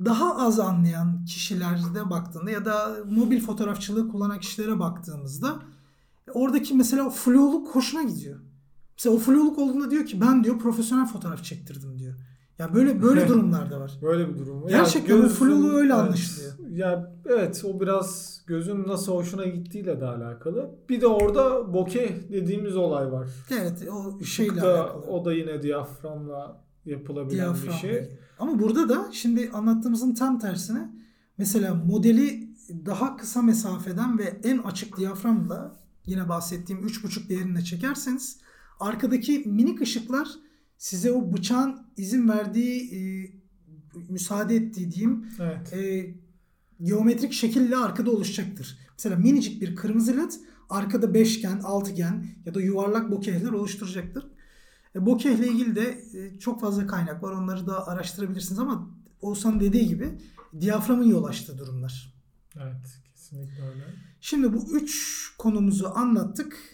daha 0.05 0.37
az 0.37 0.59
anlayan 0.59 1.25
kişilerde 1.25 2.09
baktığında 2.09 2.51
ya 2.51 2.65
da 2.65 2.97
mobil 3.09 3.41
fotoğrafçılığı 3.41 4.09
kullanan 4.09 4.39
kişilere 4.39 4.79
baktığımızda 4.79 5.59
oradaki 6.33 6.73
mesela 6.73 7.05
o 7.05 7.09
flowluk 7.09 7.75
hoşuna 7.75 8.03
gidiyor. 8.03 8.39
Mesela 8.97 9.15
o 9.15 9.19
flowluk 9.19 9.59
olduğunda 9.59 9.91
diyor 9.91 10.05
ki 10.05 10.21
ben 10.21 10.43
diyor 10.43 10.59
profesyonel 10.59 11.05
fotoğraf 11.05 11.43
çektirdim 11.43 11.99
diyor. 11.99 12.15
Ya 12.59 12.73
böyle 12.73 13.01
böyle 13.01 13.27
durumlar 13.27 13.71
da 13.71 13.79
var. 13.79 13.91
Böyle 14.01 14.29
bir 14.29 14.39
durum. 14.39 14.67
Gerçekten 14.67 15.17
Ya 15.17 15.23
o 15.25 15.27
flow'u 15.27 15.69
öyle 15.71 15.93
evet. 15.93 16.03
anlaşılıyor. 16.03 16.53
Ya 16.69 17.13
evet 17.25 17.63
o 17.65 17.79
biraz 17.81 18.41
gözün 18.47 18.87
nasıl 18.87 19.13
hoşuna 19.13 19.45
gittiğiyle 19.45 20.01
de 20.01 20.05
alakalı. 20.05 20.75
Bir 20.89 21.01
de 21.01 21.07
orada 21.07 21.73
bokeh 21.73 22.09
dediğimiz 22.31 22.75
olay 22.77 23.11
var. 23.11 23.27
Evet 23.51 23.87
o 23.91 24.03
şeyle 24.03 24.51
Işıkta, 24.51 24.73
alakalı. 24.83 25.01
o 25.01 25.25
da 25.25 25.33
yine 25.33 25.61
diyaframla 25.61 26.63
yapılabilen 26.85 27.29
bir 27.29 27.35
Diyafram 27.35 27.73
şey. 27.73 27.91
belki. 27.93 28.17
Ama 28.39 28.59
burada 28.59 28.89
da 28.89 29.05
şimdi 29.11 29.49
anlattığımızın 29.53 30.13
tam 30.13 30.39
tersine 30.39 30.89
mesela 31.37 31.73
modeli 31.75 32.49
daha 32.85 33.17
kısa 33.17 33.41
mesafeden 33.41 34.19
ve 34.19 34.23
en 34.43 34.57
açık 34.57 34.97
diyaframla 34.97 35.75
yine 36.05 36.29
bahsettiğim 36.29 36.87
3.5 36.87 37.29
değerine 37.29 37.61
çekerseniz 37.63 38.39
arkadaki 38.79 39.43
minik 39.45 39.81
ışıklar 39.81 40.27
size 40.83 41.11
o 41.11 41.33
bıçağın 41.33 41.87
izin 41.97 42.29
verdiği 42.29 42.95
e, 42.95 43.01
müsaade 44.09 44.55
ettiği 44.55 44.91
diyeyim 44.91 45.25
Evet. 45.39 45.73
e, 45.73 46.15
geometrik 46.81 47.33
şekille 47.33 47.77
arkada 47.77 48.11
oluşacaktır. 48.11 48.77
Mesela 48.97 49.15
minicik 49.15 49.61
bir 49.61 49.75
kırmızı 49.75 50.17
led 50.17 50.31
arkada 50.69 51.13
beşgen, 51.13 51.59
altıgen 51.59 52.25
ya 52.45 52.53
da 52.53 52.61
yuvarlak 52.61 53.11
bokehler 53.11 53.49
oluşturacaktır. 53.49 54.27
E, 54.95 55.05
bokehle 55.05 55.47
ilgili 55.47 55.75
de 55.75 56.03
e, 56.13 56.39
çok 56.39 56.61
fazla 56.61 56.87
kaynak 56.87 57.23
var. 57.23 57.31
Onları 57.31 57.67
da 57.67 57.87
araştırabilirsiniz 57.87 58.59
ama 58.59 58.89
Oğuzhan 59.21 59.59
dediği 59.59 59.87
gibi 59.87 60.09
diyaframın 60.59 61.09
yol 61.09 61.23
açtığı 61.23 61.57
durumlar. 61.57 62.13
Evet. 62.55 63.01
Kesinlikle 63.11 63.63
öyle. 63.69 63.83
Şimdi 64.21 64.53
bu 64.53 64.77
üç 64.77 65.23
konumuzu 65.37 65.87
anlattık. 65.95 66.72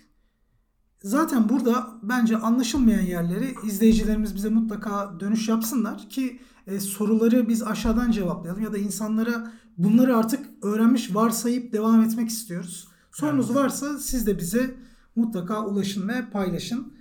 Zaten 1.04 1.50
burada 1.50 1.88
bence 2.04 2.38
anlaşılmayan 2.38 3.02
yerleri 3.02 3.56
izleyicilerimiz 3.66 4.36
bize 4.36 4.50
mutlaka 4.50 5.20
dönüş 5.20 5.50
yapsınlar 5.50 6.10
ki 6.10 6.40
e, 6.68 6.80
soruları 6.80 7.50
biz 7.50 7.64
aşağıdan 7.64 8.12
cevaplayalım 8.12 8.64
ya 8.64 8.74
da 8.74 8.78
insanlara 8.78 9.52
bunları 9.78 10.18
artık 10.18 10.46
öğrenmiş 10.62 11.16
varsayıp 11.16 11.74
devam 11.74 12.02
etmek 12.02 12.30
istiyoruz. 12.30 12.88
Sorunuz 13.12 13.56
varsa 13.56 14.00
siz 14.00 14.28
de 14.28 14.40
bize 14.40 14.76
mutlaka 15.16 15.66
ulaşın 15.66 16.08
ve 16.08 16.30
paylaşın. 16.32 16.94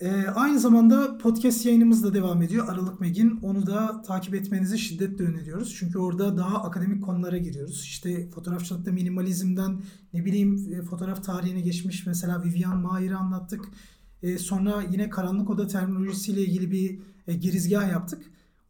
E, 0.00 0.26
aynı 0.26 0.60
zamanda 0.60 1.18
podcast 1.18 1.66
yayınımız 1.66 2.04
da 2.04 2.14
devam 2.14 2.42
ediyor. 2.42 2.68
Aralık 2.68 3.00
Meg'in. 3.00 3.38
Onu 3.42 3.66
da 3.66 4.02
takip 4.02 4.34
etmenizi 4.34 4.78
şiddetle 4.78 5.24
öneriyoruz. 5.24 5.74
Çünkü 5.78 5.98
orada 5.98 6.36
daha 6.36 6.62
akademik 6.62 7.02
konulara 7.02 7.38
giriyoruz. 7.38 7.82
İşte 7.82 8.30
fotoğrafçılıkta 8.30 8.92
minimalizmden 8.92 9.82
ne 10.14 10.24
bileyim 10.24 10.72
e, 10.72 10.82
fotoğraf 10.82 11.24
tarihine 11.24 11.60
geçmiş 11.60 12.06
mesela 12.06 12.42
Vivian 12.44 12.78
Maier'i 12.78 13.14
anlattık. 13.14 13.64
E, 14.22 14.38
sonra 14.38 14.82
yine 14.92 15.10
karanlık 15.10 15.50
oda 15.50 15.66
terminolojisiyle 15.66 16.40
ilgili 16.40 16.70
bir 16.70 16.98
e, 17.26 17.34
girizgah 17.34 17.90
yaptık. 17.90 18.22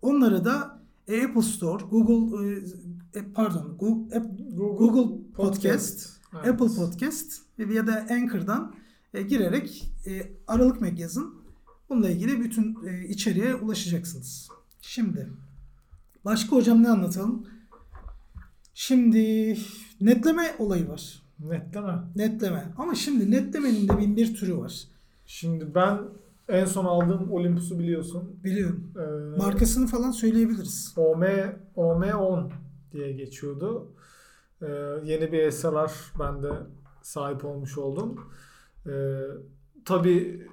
Onlara 0.03 0.45
da 0.45 0.81
e, 1.09 1.25
Apple 1.25 1.43
Store, 1.43 1.85
Google 1.85 2.49
e, 2.49 3.19
e, 3.19 3.33
pardon 3.35 3.77
Google, 3.79 4.19
Google 4.57 5.33
Podcast, 5.37 6.09
Evet. 6.35 6.49
Apple 6.49 6.75
Podcast 6.77 7.43
ya 7.75 7.87
da 7.87 8.07
Anchor'dan 8.11 8.75
e, 9.15 9.23
girerek 9.23 9.93
e, 10.07 10.33
Aralık 10.47 10.81
Meg 10.81 10.99
yazın. 10.99 11.35
Bununla 11.89 12.11
ilgili 12.11 12.41
bütün 12.41 12.87
e, 12.87 13.05
içeriğe 13.09 13.55
ulaşacaksınız. 13.55 14.49
Şimdi 14.81 15.29
başka 16.25 16.57
hocam 16.57 16.83
ne 16.83 16.89
anlatalım? 16.89 17.47
Şimdi 18.75 19.57
netleme 20.01 20.55
olayı 20.59 20.89
var. 20.89 21.23
Netleme. 21.41 21.99
Netleme. 22.17 22.73
Ama 22.79 22.95
şimdi 22.95 23.31
netlemenin 23.31 23.89
de 23.89 23.99
bin 23.99 24.17
bir 24.17 24.35
türü 24.35 24.57
var. 24.57 24.85
Şimdi 25.27 25.75
ben 25.75 25.99
en 26.49 26.65
son 26.65 26.85
aldığım 26.85 27.33
Olympus'u 27.33 27.79
biliyorsun. 27.79 28.41
Biliyorum. 28.45 28.93
Ee, 28.97 29.39
Markasını 29.39 29.87
falan 29.87 30.11
söyleyebiliriz. 30.11 30.95
OM, 30.97 31.23
OM10 31.77 32.51
diye 32.93 33.13
geçiyordu. 33.13 33.93
Ee, 34.63 34.67
yeni 35.05 35.33
bir 35.33 35.51
SLR 35.51 35.93
ben 36.19 36.43
de 36.43 36.53
sahip 37.03 37.45
olmuş 37.45 37.79
oldum. 37.79 38.21
Ee, 38.87 39.21
tabii 39.85 40.47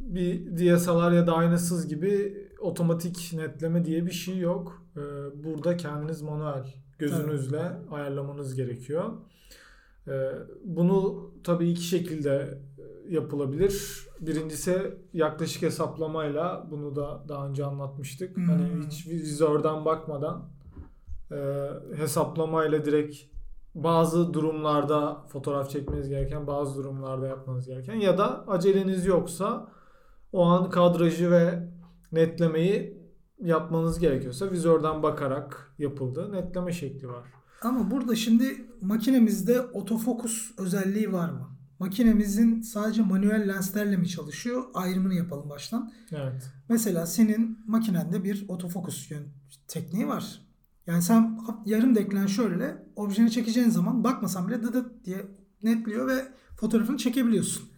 bir 0.00 0.56
DSLR 0.56 1.12
ya 1.12 1.26
da 1.26 1.34
aynasız 1.34 1.88
gibi 1.88 2.46
otomatik 2.60 3.32
netleme 3.34 3.84
diye 3.84 4.06
bir 4.06 4.10
şey 4.10 4.38
yok. 4.38 4.82
Ee, 4.96 5.00
burada 5.44 5.76
kendiniz 5.76 6.22
manuel 6.22 6.74
gözünüzle 6.98 7.72
ayarlamanız 7.90 8.54
gerekiyor. 8.54 9.12
Ee, 10.08 10.32
bunu 10.64 11.30
tabii 11.44 11.70
iki 11.70 11.82
şekilde 11.82 12.58
e, 12.78 13.14
yapılabilir. 13.14 14.06
Birincisi 14.20 14.94
yaklaşık 15.12 15.62
hesaplamayla 15.62 16.66
bunu 16.70 16.96
da 16.96 17.24
daha 17.28 17.48
önce 17.48 17.64
anlatmıştık. 17.64 18.36
Hmm. 18.36 18.44
Hani 18.44 18.86
hiç 18.86 19.06
vizörden 19.06 19.84
bakmadan 19.84 20.48
e, 21.32 21.36
hesaplamayla 21.96 22.84
direkt 22.84 23.16
bazı 23.74 24.34
durumlarda 24.34 25.26
fotoğraf 25.28 25.70
çekmeniz 25.70 26.08
gereken, 26.08 26.46
bazı 26.46 26.78
durumlarda 26.78 27.26
yapmanız 27.26 27.66
gereken 27.66 27.94
ya 27.94 28.18
da 28.18 28.48
aceleniz 28.48 29.06
yoksa 29.06 29.68
o 30.32 30.44
an 30.44 30.70
kadrajı 30.70 31.30
ve 31.30 31.68
netlemeyi 32.12 33.00
yapmanız 33.40 33.98
gerekiyorsa 33.98 34.50
vizörden 34.50 35.02
bakarak 35.02 35.74
yapıldığı 35.78 36.32
netleme 36.32 36.72
şekli 36.72 37.08
var. 37.08 37.24
Ama 37.62 37.90
burada 37.90 38.14
şimdi 38.16 38.66
makinemizde 38.80 39.60
otofokus 39.60 40.58
özelliği 40.58 41.12
var 41.12 41.30
mı? 41.30 41.48
Makinemizin 41.78 42.62
sadece 42.62 43.02
manuel 43.02 43.48
lenslerle 43.48 43.96
mi 43.96 44.08
çalışıyor? 44.08 44.64
Ayrımını 44.74 45.14
yapalım 45.14 45.50
baştan. 45.50 45.92
Evet. 46.12 46.50
Mesela 46.68 47.06
senin 47.06 47.58
makinende 47.66 48.24
bir 48.24 48.44
otofokus 48.48 49.10
tekniği 49.68 50.08
var. 50.08 50.49
Yani 50.86 51.02
sen 51.02 51.40
yarım 51.66 51.94
deklanşörle 51.94 52.84
objeni 52.96 53.30
çekeceğin 53.30 53.70
zaman 53.70 54.04
bakmasan 54.04 54.48
bile 54.48 54.62
dıdıt 54.62 55.04
diye 55.04 55.26
netliyor 55.62 56.08
ve 56.08 56.28
fotoğrafını 56.56 56.96
çekebiliyorsun. 56.96 57.68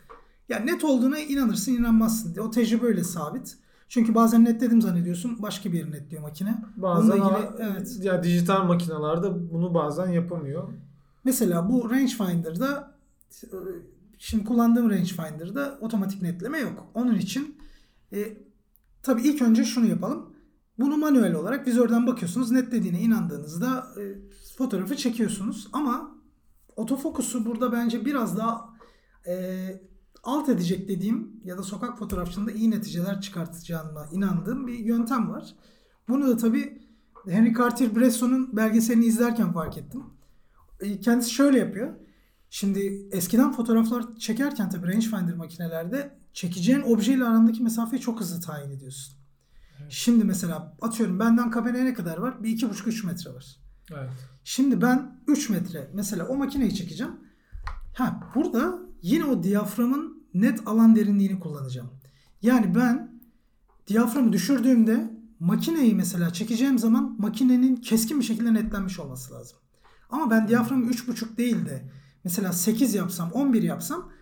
Yani 0.49 0.67
net 0.67 0.85
olduğuna 0.85 1.19
inanırsın 1.19 1.73
inanmazsın. 1.73 2.39
O 2.39 2.51
tecrübe 2.51 2.87
öyle 2.87 3.05
sabit. 3.05 3.57
Çünkü 3.89 4.15
bazen 4.15 4.45
netledim 4.45 4.83
zannediyorsun 4.83 5.43
başka 5.43 5.73
bir 5.73 5.79
yeri 5.79 5.91
netliyor 5.91 6.23
makine. 6.23 6.63
Bazen 6.77 7.11
Onunla 7.11 7.27
ama- 7.27 7.39
ilgili 7.39 7.63
evet. 7.63 7.99
ya 8.03 8.23
dijital 8.23 8.65
makinalarda 8.65 9.53
bunu 9.53 9.75
bazen 9.75 10.09
yapamıyor. 10.09 10.69
Mesela 11.25 11.71
bu 11.71 11.91
rangefinder'da 11.91 12.95
şimdi 14.19 14.45
kullandığım 14.45 14.91
rangefinder'da 14.91 15.79
otomatik 15.81 16.23
netleme 16.23 16.59
yok. 16.59 16.87
Onun 16.95 17.15
için 17.15 17.57
e, 18.13 18.37
tabii 19.03 19.23
ilk 19.23 19.43
önce 19.43 19.65
şunu 19.65 19.87
yapalım. 19.87 20.32
Bunu 20.83 20.97
manuel 20.97 21.35
olarak 21.35 21.67
vizörden 21.67 22.07
bakıyorsunuz. 22.07 22.51
Netlediğine 22.51 23.01
inandığınızda 23.01 23.87
e, 24.01 24.03
fotoğrafı 24.59 24.97
çekiyorsunuz. 24.97 25.69
Ama 25.73 26.15
otofokusu 26.77 27.47
burada 27.47 27.73
bence 27.73 28.05
biraz 28.05 28.39
daha 28.39 28.69
e, 29.27 29.35
alt 30.23 30.49
edecek 30.49 30.89
dediğim 30.89 31.41
ya 31.45 31.59
da 31.59 31.63
sokak 31.63 31.99
fotoğrafçılığında 31.99 32.53
iyi 32.53 32.71
neticeler 32.71 33.21
çıkartacağına 33.21 34.07
inandığım 34.13 34.67
bir 34.67 34.79
yöntem 34.79 35.31
var. 35.31 35.55
Bunu 36.09 36.29
da 36.29 36.37
tabii 36.37 36.83
Henry 37.29 37.53
Cartier-Bresson'un 37.53 38.57
belgeselini 38.57 39.05
izlerken 39.05 39.53
fark 39.53 39.79
ettim. 39.79 40.05
E, 40.81 41.01
Kendisi 41.01 41.31
şöyle 41.31 41.59
yapıyor. 41.59 41.95
Şimdi 42.51 43.09
eskiden 43.13 43.53
fotoğraflar 43.53 44.17
çekerken 44.17 44.71
tabii 44.71 44.87
rangefinder 44.87 45.35
makinelerde 45.35 46.19
çekeceğin 46.33 46.83
objeyle 46.83 47.25
arandaki 47.25 47.63
mesafeyi 47.63 48.03
çok 48.03 48.21
hızlı 48.21 48.41
tayin 48.41 48.71
ediyorsun. 48.71 49.22
Şimdi 49.89 50.25
mesela 50.25 50.77
atıyorum 50.83 51.19
benden 51.19 51.51
kameraya 51.51 51.85
ne 51.85 51.95
kadar 51.95 52.19
var? 52.19 52.43
Bir 52.43 52.51
iki 52.51 52.71
buçuk 52.71 52.87
üç 52.87 53.05
metre 53.05 53.35
var. 53.35 53.57
Evet. 53.93 54.11
Şimdi 54.45 54.83
ben 54.83 55.21
3 55.27 55.49
metre 55.49 55.91
mesela 55.95 56.27
o 56.27 56.37
makineyi 56.37 56.75
çekeceğim. 56.75 57.13
Ha 57.95 58.31
burada 58.35 58.79
yine 59.03 59.25
o 59.25 59.43
diyaframın 59.43 60.27
net 60.35 60.61
alan 60.67 60.97
derinliğini 60.97 61.41
kullanacağım. 61.41 61.91
Yani 62.43 62.75
ben 62.75 63.21
diyaframı 63.87 64.33
düşürdüğümde 64.33 65.11
makineyi 65.41 65.95
mesela 65.95 66.33
çekeceğim 66.33 66.79
zaman 66.79 67.17
makinenin 67.19 67.77
keskin 67.77 68.21
bir 68.21 68.25
şekilde 68.25 68.55
netlenmiş 68.55 68.99
olması 68.99 69.35
lazım. 69.35 69.59
Ama 70.11 70.31
ben 70.31 70.49
diyaframı 70.49 70.87
3.5 70.91 71.37
değil 71.37 71.67
de 71.67 71.89
mesela 72.25 72.53
8 72.53 72.95
yapsam 72.95 73.33
11 73.33 73.63
yapsam 73.63 74.13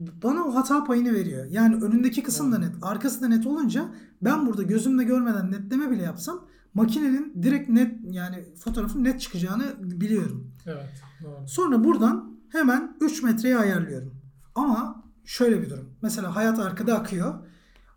bana 0.00 0.44
o 0.44 0.54
hata 0.54 0.84
payını 0.84 1.14
veriyor. 1.14 1.46
Yani 1.50 1.74
önündeki 1.84 2.22
kısım 2.22 2.52
da 2.52 2.58
net, 2.58 2.74
arkası 2.82 3.22
da 3.22 3.28
net 3.28 3.46
olunca 3.46 3.88
ben 4.22 4.46
burada 4.46 4.62
gözümle 4.62 5.04
görmeden 5.04 5.50
netleme 5.52 5.90
bile 5.90 6.02
yapsam 6.02 6.44
makinenin 6.74 7.42
direkt 7.42 7.68
net 7.68 7.96
yani 8.10 8.44
fotoğrafın 8.64 9.04
net 9.04 9.20
çıkacağını 9.20 9.64
biliyorum. 9.80 10.52
Evet. 10.66 11.02
Doğru. 11.24 11.48
Sonra 11.48 11.84
buradan 11.84 12.38
hemen 12.52 12.96
3 13.00 13.22
metreye 13.22 13.58
ayarlıyorum. 13.58 14.14
Ama 14.54 15.04
şöyle 15.24 15.62
bir 15.62 15.70
durum. 15.70 15.90
Mesela 16.02 16.36
hayat 16.36 16.58
arkada 16.58 16.98
akıyor. 16.98 17.34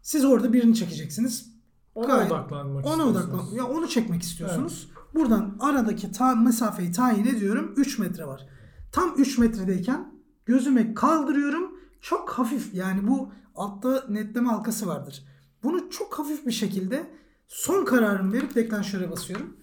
Siz 0.02 0.26
orada 0.26 0.54
birini 0.54 0.76
çekeceksiniz. 0.76 1.52
Ona 1.96 2.08
Gayet- 2.08 2.32
odaklanmak 2.32 2.86
Ona 2.86 3.04
odaklan. 3.04 3.46
Ya 3.56 3.66
onu 3.66 3.88
çekmek 3.88 4.22
istiyorsunuz. 4.22 4.90
Buradan 5.14 5.58
aradaki 5.60 6.12
ta 6.12 6.36
mesafeyi 6.36 6.92
tayin 6.92 7.26
ediyorum. 7.26 7.74
3 7.78 8.00
metre 8.00 8.26
var. 8.28 8.48
Tam 8.92 9.14
3 9.18 9.38
metredeyken 9.38 10.14
gözüme 10.46 10.94
kaldırıyorum. 10.94 11.71
Çok 12.02 12.30
hafif 12.30 12.74
yani 12.74 13.08
bu 13.08 13.32
altta 13.56 14.04
netleme 14.10 14.50
halkası 14.50 14.88
vardır. 14.88 15.26
Bunu 15.64 15.90
çok 15.90 16.20
hafif 16.20 16.46
bir 16.46 16.52
şekilde 16.52 17.08
son 17.48 17.86
kararımı 17.86 18.34
verip 18.34 18.56
deklanşöre 18.56 19.12
basıyorum. 19.12 19.58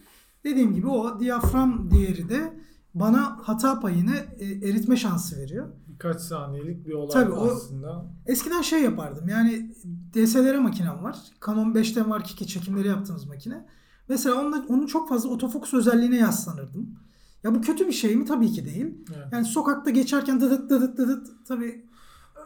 Dediğim 0.44 0.74
gibi 0.74 0.88
o 0.88 1.20
diyafram 1.20 1.90
değeri 1.90 2.28
de 2.28 2.52
bana 2.94 3.38
hata 3.42 3.80
payını 3.80 4.16
e, 4.38 4.46
eritme 4.46 4.96
şansı 4.96 5.36
veriyor. 5.40 5.68
Birkaç 5.88 6.20
saniyelik 6.20 6.86
bir 6.86 6.92
olay 6.92 7.08
Tabii, 7.12 7.32
o- 7.32 7.50
aslında. 7.50 8.06
Eskiden 8.26 8.62
şey 8.62 8.82
yapardım 8.82 9.28
yani 9.28 9.74
DSLR 10.14 10.58
makinem 10.58 11.04
var. 11.04 11.18
Canon 11.46 11.74
5D 11.74 12.06
Mark 12.06 12.40
II 12.42 12.46
çekimleri 12.46 12.88
yaptığımız 12.88 13.26
makine. 13.26 13.66
Mesela 14.08 14.40
onunla, 14.40 14.64
onun 14.68 14.86
çok 14.86 15.08
fazla 15.08 15.28
otofokus 15.28 15.74
özelliğine 15.74 16.16
yaslanırdım. 16.16 16.98
Ya 17.44 17.54
bu 17.54 17.60
kötü 17.60 17.86
bir 17.86 17.92
şey 17.92 18.16
mi? 18.16 18.24
Tabii 18.24 18.52
ki 18.52 18.64
değil. 18.64 18.86
Evet. 19.16 19.26
Yani 19.32 19.44
sokakta 19.44 19.90
geçerken 19.90 20.40
dıdıt 20.40 20.70
dıdıt 20.70 20.98
dıdıt 20.98 21.26
tabii 21.48 21.87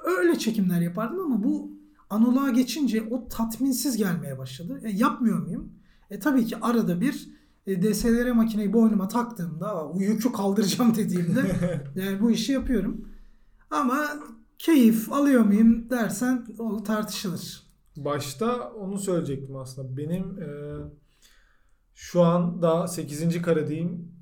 öyle 0.04 0.38
çekimler 0.38 0.80
yapardım 0.80 1.20
ama 1.20 1.42
bu 1.44 1.70
analoğa 2.10 2.50
geçince 2.50 3.02
o 3.10 3.28
tatminsiz 3.28 3.96
gelmeye 3.96 4.38
başladı. 4.38 4.80
E, 4.84 4.90
yapmıyor 4.90 5.38
muyum? 5.42 5.72
E 6.10 6.18
tabii 6.18 6.46
ki 6.46 6.56
arada 6.62 7.00
bir 7.00 7.28
e, 7.66 7.82
DSLR 7.82 8.32
makineyi 8.32 8.72
boynuma 8.72 9.08
taktığımda 9.08 9.66
"Aa, 9.68 9.88
o 9.92 10.00
yükü 10.00 10.32
kaldıracağım 10.32 10.94
dediğimde 10.96 11.56
yani 11.94 12.20
bu 12.20 12.30
işi 12.30 12.52
yapıyorum. 12.52 13.08
Ama 13.70 14.04
keyif 14.58 15.12
alıyor 15.12 15.44
muyum 15.44 15.90
dersen 15.90 16.46
o 16.58 16.82
tartışılır. 16.82 17.62
Başta 17.96 18.70
onu 18.70 18.98
söyleyecektim 18.98 19.56
aslında. 19.56 19.96
Benim 19.96 20.42
e, 20.42 20.48
şu 21.94 22.22
an 22.22 22.62
daha 22.62 22.88
8. 22.88 23.42
karedeyim. 23.42 24.12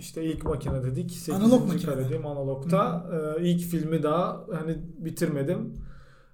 İşte 0.00 0.24
ilk 0.24 0.44
makine 0.44 0.82
dedik. 0.82 1.10
8. 1.10 1.34
Analog 1.34 1.68
makine. 1.68 1.92
karedeyim 1.92 2.26
analogta. 2.26 3.06
E, 3.38 3.42
ilk 3.42 3.60
filmi 3.60 4.02
daha 4.02 4.46
hani 4.54 4.78
bitirmedim. 4.98 5.74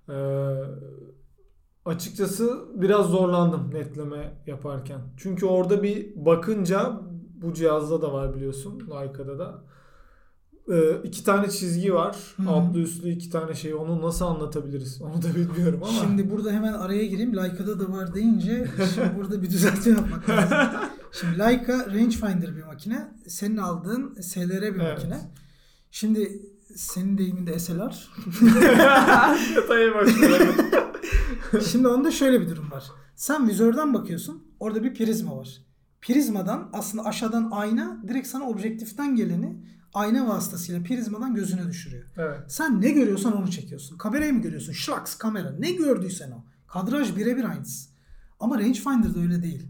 E, 0.08 0.16
açıkçası 1.84 2.64
biraz 2.74 3.06
zorlandım 3.06 3.70
netleme 3.74 4.42
yaparken. 4.46 5.00
Çünkü 5.16 5.46
orada 5.46 5.82
bir 5.82 6.26
bakınca 6.26 7.00
bu 7.42 7.54
cihazda 7.54 8.02
da 8.02 8.12
var 8.12 8.34
biliyorsun. 8.34 8.82
Leica'da 8.90 9.38
da. 9.38 9.64
E, 10.72 11.02
iki 11.04 11.24
tane 11.24 11.50
çizgi 11.50 11.94
var. 11.94 12.16
Hı 12.36 12.42
hı. 12.42 12.50
Altlı 12.50 12.78
üstlü 12.78 13.10
iki 13.10 13.30
tane 13.30 13.54
şey. 13.54 13.74
Onu 13.74 14.02
nasıl 14.02 14.24
anlatabiliriz? 14.24 15.02
Onu 15.02 15.22
da 15.22 15.34
bilmiyorum 15.34 15.80
ama. 15.82 15.92
Şimdi 15.92 16.30
burada 16.30 16.50
hemen 16.50 16.72
araya 16.72 17.06
gireyim. 17.06 17.36
Leica'da 17.36 17.80
da 17.80 17.92
var 17.92 18.14
deyince 18.14 18.68
şimdi 18.94 19.10
burada 19.18 19.42
bir 19.42 19.50
düzeltme 19.50 19.92
yapmak 19.92 20.28
lazım. 20.28 20.58
Şimdi 21.20 21.38
Leica 21.38 21.86
rangefinder 21.86 22.56
bir 22.56 22.62
makine. 22.62 23.08
Senin 23.28 23.56
aldığın 23.56 24.20
SLR 24.20 24.62
bir 24.74 24.80
Evet. 24.80 24.96
makine. 24.98 25.20
Şimdi 25.90 26.42
senin 26.76 27.18
deyiminde 27.18 27.58
SLR. 27.58 28.10
Şimdi 31.70 31.88
onda 31.88 32.10
şöyle 32.10 32.40
bir 32.40 32.48
durum 32.48 32.70
var. 32.70 32.84
Sen 33.16 33.48
vizörden 33.48 33.94
bakıyorsun. 33.94 34.44
Orada 34.60 34.82
bir 34.84 34.94
prizma 34.94 35.36
var. 35.36 35.48
Prizmadan 36.02 36.70
aslında 36.72 37.04
aşağıdan 37.04 37.48
ayna 37.52 38.02
direkt 38.08 38.28
sana 38.28 38.44
objektiften 38.48 39.16
geleni 39.16 39.56
ayna 39.94 40.28
vasıtasıyla 40.28 40.82
prizmadan 40.82 41.34
gözüne 41.34 41.66
düşürüyor. 41.68 42.04
evet. 42.16 42.40
Sen 42.48 42.80
ne 42.80 42.90
görüyorsan 42.90 43.36
onu 43.36 43.50
çekiyorsun. 43.50 43.98
Kamerayı 43.98 44.32
mı 44.34 44.42
görüyorsun? 44.42 44.72
Şlaks 44.72 45.14
kamera. 45.14 45.50
Ne 45.58 45.72
gördüysen 45.72 46.30
o. 46.30 46.44
Kadraj 46.66 47.16
birebir 47.16 47.44
aynısı. 47.44 47.88
Ama 48.40 48.58
rangefinder'da 48.58 49.20
öyle 49.20 49.42
değil. 49.42 49.68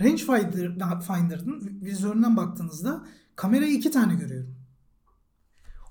Rangefinder'ın 0.00 1.80
vizöründen 1.84 2.36
baktığınızda 2.36 3.00
kamerayı 3.36 3.72
iki 3.72 3.90
tane 3.90 4.14
görüyorum. 4.14 4.54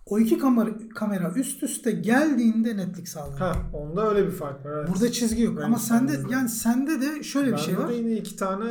O 0.05 0.19
iki 0.19 0.37
kamera, 0.37 0.69
kamera 0.95 1.33
üst 1.35 1.63
üste 1.63 1.91
geldiğinde 1.91 2.77
netlik 2.77 3.07
sağlanıyor. 3.09 3.39
Ha, 3.39 3.53
onda 3.73 4.09
öyle 4.09 4.25
bir 4.27 4.31
fark 4.31 4.65
var. 4.65 4.71
Evet. 4.71 4.89
Burada 4.93 5.11
çizgi 5.11 5.43
yok. 5.43 5.61
Ama 5.63 5.77
sende 5.77 6.01
Rangefinder'da. 6.11 6.33
yani 6.35 6.49
sende 6.49 7.01
de 7.01 7.23
şöyle 7.23 7.51
bir 7.51 7.57
şey 7.57 7.73
Bende 7.73 7.83
var. 7.85 7.91
de 7.91 7.95
yine 7.95 8.13
iki 8.13 8.35
tane 8.35 8.65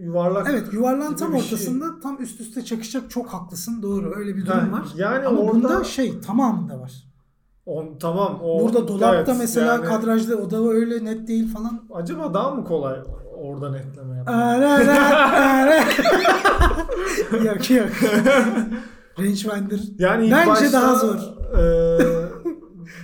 yuvarlak. 0.00 0.48
Evet 0.50 0.72
yuvarlağın 0.72 1.08
gibi 1.10 1.18
tam 1.18 1.32
şey. 1.32 1.40
ortasında 1.40 2.00
tam 2.00 2.22
üst 2.22 2.40
üste 2.40 2.64
çakışacak 2.64 3.10
çok 3.10 3.26
haklısın. 3.28 3.82
Doğru 3.82 4.12
öyle 4.16 4.36
bir 4.36 4.42
Ha, 4.46 4.60
durum 4.60 4.72
var. 4.72 4.86
yani 4.96 5.26
Ama 5.26 5.38
orada- 5.40 5.54
bunda 5.54 5.84
şey 5.84 6.20
tamamında 6.20 6.80
var. 6.80 6.92
On, 7.66 7.98
tamam. 8.00 8.38
O, 8.42 8.60
Burada 8.60 8.88
dolapta 8.88 9.14
evet, 9.32 9.36
mesela 9.38 9.72
yani 9.74 9.84
kadrajda 9.84 10.36
o 10.36 10.50
da 10.50 10.68
öyle 10.68 11.04
net 11.04 11.28
değil 11.28 11.52
falan. 11.52 11.88
Acaba 11.94 12.34
daha 12.34 12.50
mı 12.54 12.64
kolay 12.64 12.98
orada 13.34 13.70
netleme 13.70 14.16
yapmak? 14.16 14.34
Ara, 14.36 14.72
ara, 14.74 15.32
ara. 15.62 15.84
yok 17.44 17.70
yok. 17.70 17.88
Rangefinder. 19.18 19.80
Yani 19.98 20.26
ilk 20.26 20.32
Bence 20.32 20.50
başta, 20.50 20.72
daha 20.72 20.94
zor. 20.94 21.18
e, 21.58 21.98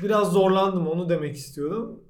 biraz 0.03 0.33
zorlandım 0.33 0.87
onu 0.87 1.09
demek 1.09 1.37
istiyordum. 1.37 2.01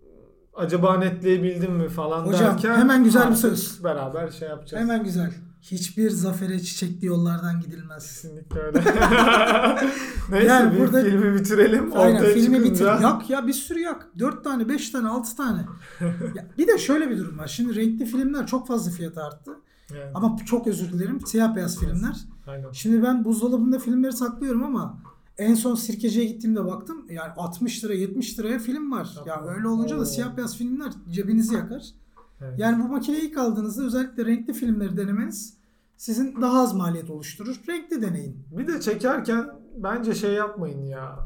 Acaba 0.55 0.97
netleyebildim 0.99 1.73
mi 1.73 1.89
falan 1.89 2.27
Hocam, 2.27 2.55
derken. 2.55 2.75
hemen 2.75 3.05
güzel 3.05 3.31
bir 3.31 3.35
söz. 3.37 3.85
Beraber 3.85 4.31
şey 4.31 4.49
yapacağız. 4.49 4.83
Hemen 4.83 5.05
güzel. 5.05 5.31
Hiçbir 5.63 6.11
zafere 6.11 6.61
çiçekli 6.61 7.07
yollardan 7.07 7.61
gidilmez. 7.61 8.03
Kesinlikle 8.07 8.61
öyle. 8.61 8.79
Neyse 10.31 10.47
Yani 10.47 10.75
bir 10.75 10.79
burada- 10.81 11.05
filmi 11.05 11.35
bitirelim. 11.35 11.91
Aynen 11.95 12.25
filmi 12.25 12.61
bitir. 12.65 12.75
çıkınca- 12.85 13.03
Yak 13.03 13.31
ya 13.31 13.47
bir 13.47 13.53
sürü 13.53 13.81
yak. 13.81 14.07
4 14.19 14.45
tane, 14.45 14.69
5 14.69 14.91
tane, 14.91 15.09
6 15.09 15.37
tane. 15.37 15.67
ya, 16.35 16.47
bir 16.59 16.67
de 16.67 16.79
şöyle 16.79 17.11
bir 17.11 17.19
durum 17.19 17.39
var. 17.39 17.47
Şimdi 17.47 17.77
renkli 17.77 18.07
filmler 18.07 18.47
çok 18.47 18.67
fazla 18.69 18.91
fiyat 18.91 19.19
arttı. 19.19 19.51
Yani, 19.95 20.11
Ama 20.15 20.37
çok 20.47 20.67
özür 20.67 20.93
dilerim. 20.93 21.27
Siyah 21.27 21.57
beyaz 21.57 21.79
filmler. 21.81 22.17
aynen. 22.47 22.73
Şimdi 22.73 23.03
ben 23.03 23.25
buzdolabında 23.25 23.79
filmleri 23.79 24.13
saklıyorum 24.13 24.63
ama 24.65 24.99
en 25.39 25.55
son 25.55 25.75
sirkeciye 25.75 26.25
gittiğimde 26.27 26.65
baktım 26.65 27.07
yani 27.11 27.33
60 27.37 27.85
lira 27.85 27.93
70 27.95 28.39
liraya 28.39 28.59
film 28.59 28.93
var. 28.93 29.09
Ya 29.27 29.33
Yapma. 29.35 29.51
öyle 29.55 29.69
olunca 29.69 29.97
da 29.97 30.01
Oo. 30.01 30.05
siyah 30.05 30.37
beyaz 30.37 30.57
filmler 30.57 30.93
cebinizi 31.11 31.55
yakar. 31.55 31.83
Evet. 32.41 32.59
Yani 32.59 32.85
bu 32.85 32.89
makineyi 32.89 33.23
ilk 33.23 33.39
aldığınızda 33.39 33.83
özellikle 33.85 34.27
renkli 34.27 34.53
filmleri 34.53 34.97
denemeniz 34.97 35.57
sizin 35.97 36.43
daha 36.43 36.63
az 36.63 36.75
maliyet 36.75 37.11
oluşturur. 37.11 37.61
Renkli 37.69 38.03
deneyin. 38.03 38.47
Bir 38.51 38.67
de 38.67 38.81
çekerken 38.81 39.51
bence 39.77 40.15
şey 40.15 40.33
yapmayın 40.33 40.83
ya. 40.85 41.19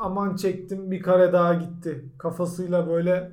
Aman 0.00 0.36
çektim 0.36 0.90
bir 0.90 1.02
kare 1.02 1.32
daha 1.32 1.54
gitti. 1.54 2.04
Kafasıyla 2.18 2.88
böyle 2.88 3.32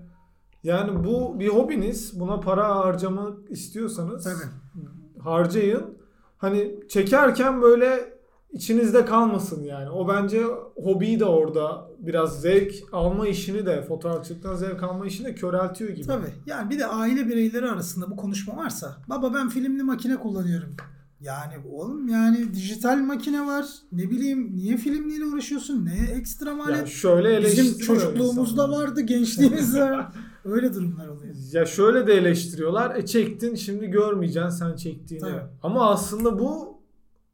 yani 0.63 1.03
bu 1.03 1.39
bir 1.39 1.47
hobiniz. 1.47 2.19
Buna 2.19 2.39
para 2.39 2.75
harcamak 2.75 3.51
istiyorsanız 3.51 4.23
Tabii. 4.23 5.23
harcayın. 5.23 5.97
Hani 6.37 6.79
çekerken 6.89 7.61
böyle 7.61 8.18
içinizde 8.53 9.05
kalmasın 9.05 9.63
yani. 9.63 9.89
O 9.89 10.07
bence 10.07 10.43
hobiyi 10.75 11.19
de 11.19 11.25
orada 11.25 11.89
biraz 11.99 12.41
zevk 12.41 12.73
alma 12.91 13.27
işini 13.27 13.65
de 13.65 13.81
fotoğrafçılıktan 13.81 14.55
zevk 14.55 14.83
alma 14.83 15.05
işini 15.05 15.27
de 15.27 15.35
köreltiyor 15.35 15.89
gibi. 15.89 16.07
Tabii. 16.07 16.33
Yani 16.45 16.69
bir 16.69 16.79
de 16.79 16.85
aile 16.85 17.27
bireyleri 17.27 17.69
arasında 17.71 18.11
bu 18.11 18.15
konuşma 18.15 18.57
varsa 18.57 18.97
baba 19.07 19.33
ben 19.33 19.49
filmli 19.49 19.83
makine 19.83 20.15
kullanıyorum. 20.17 20.75
Yani 21.21 21.53
oğlum 21.71 22.07
yani 22.07 22.53
dijital 22.53 22.97
makine 22.97 23.45
var. 23.45 23.65
Ne 23.91 24.09
bileyim 24.09 24.51
niye 24.57 24.77
filmliyle 24.77 25.25
uğraşıyorsun? 25.25 25.85
Ne 25.85 26.11
ekstra 26.17 26.55
maliyet? 26.55 26.77
Yani 26.79 26.89
şöyle 26.89 27.43
Bizim 27.43 27.77
çocukluğumuzda 27.77 28.63
insanlar. 28.63 28.83
vardı, 28.87 29.01
gençliğimizde. 29.01 29.97
Öyle 30.45 30.73
durumlar 30.73 31.07
oluyor. 31.07 31.35
Ya 31.51 31.65
şöyle 31.65 32.07
de 32.07 32.13
eleştiriyorlar. 32.13 32.95
E 32.95 33.05
çektin 33.05 33.55
şimdi 33.55 33.87
görmeyeceksin 33.87 34.49
sen 34.49 34.75
çektiğini. 34.75 35.21
Tabii. 35.21 35.41
Ama 35.63 35.89
aslında 35.89 36.39
bu 36.39 36.78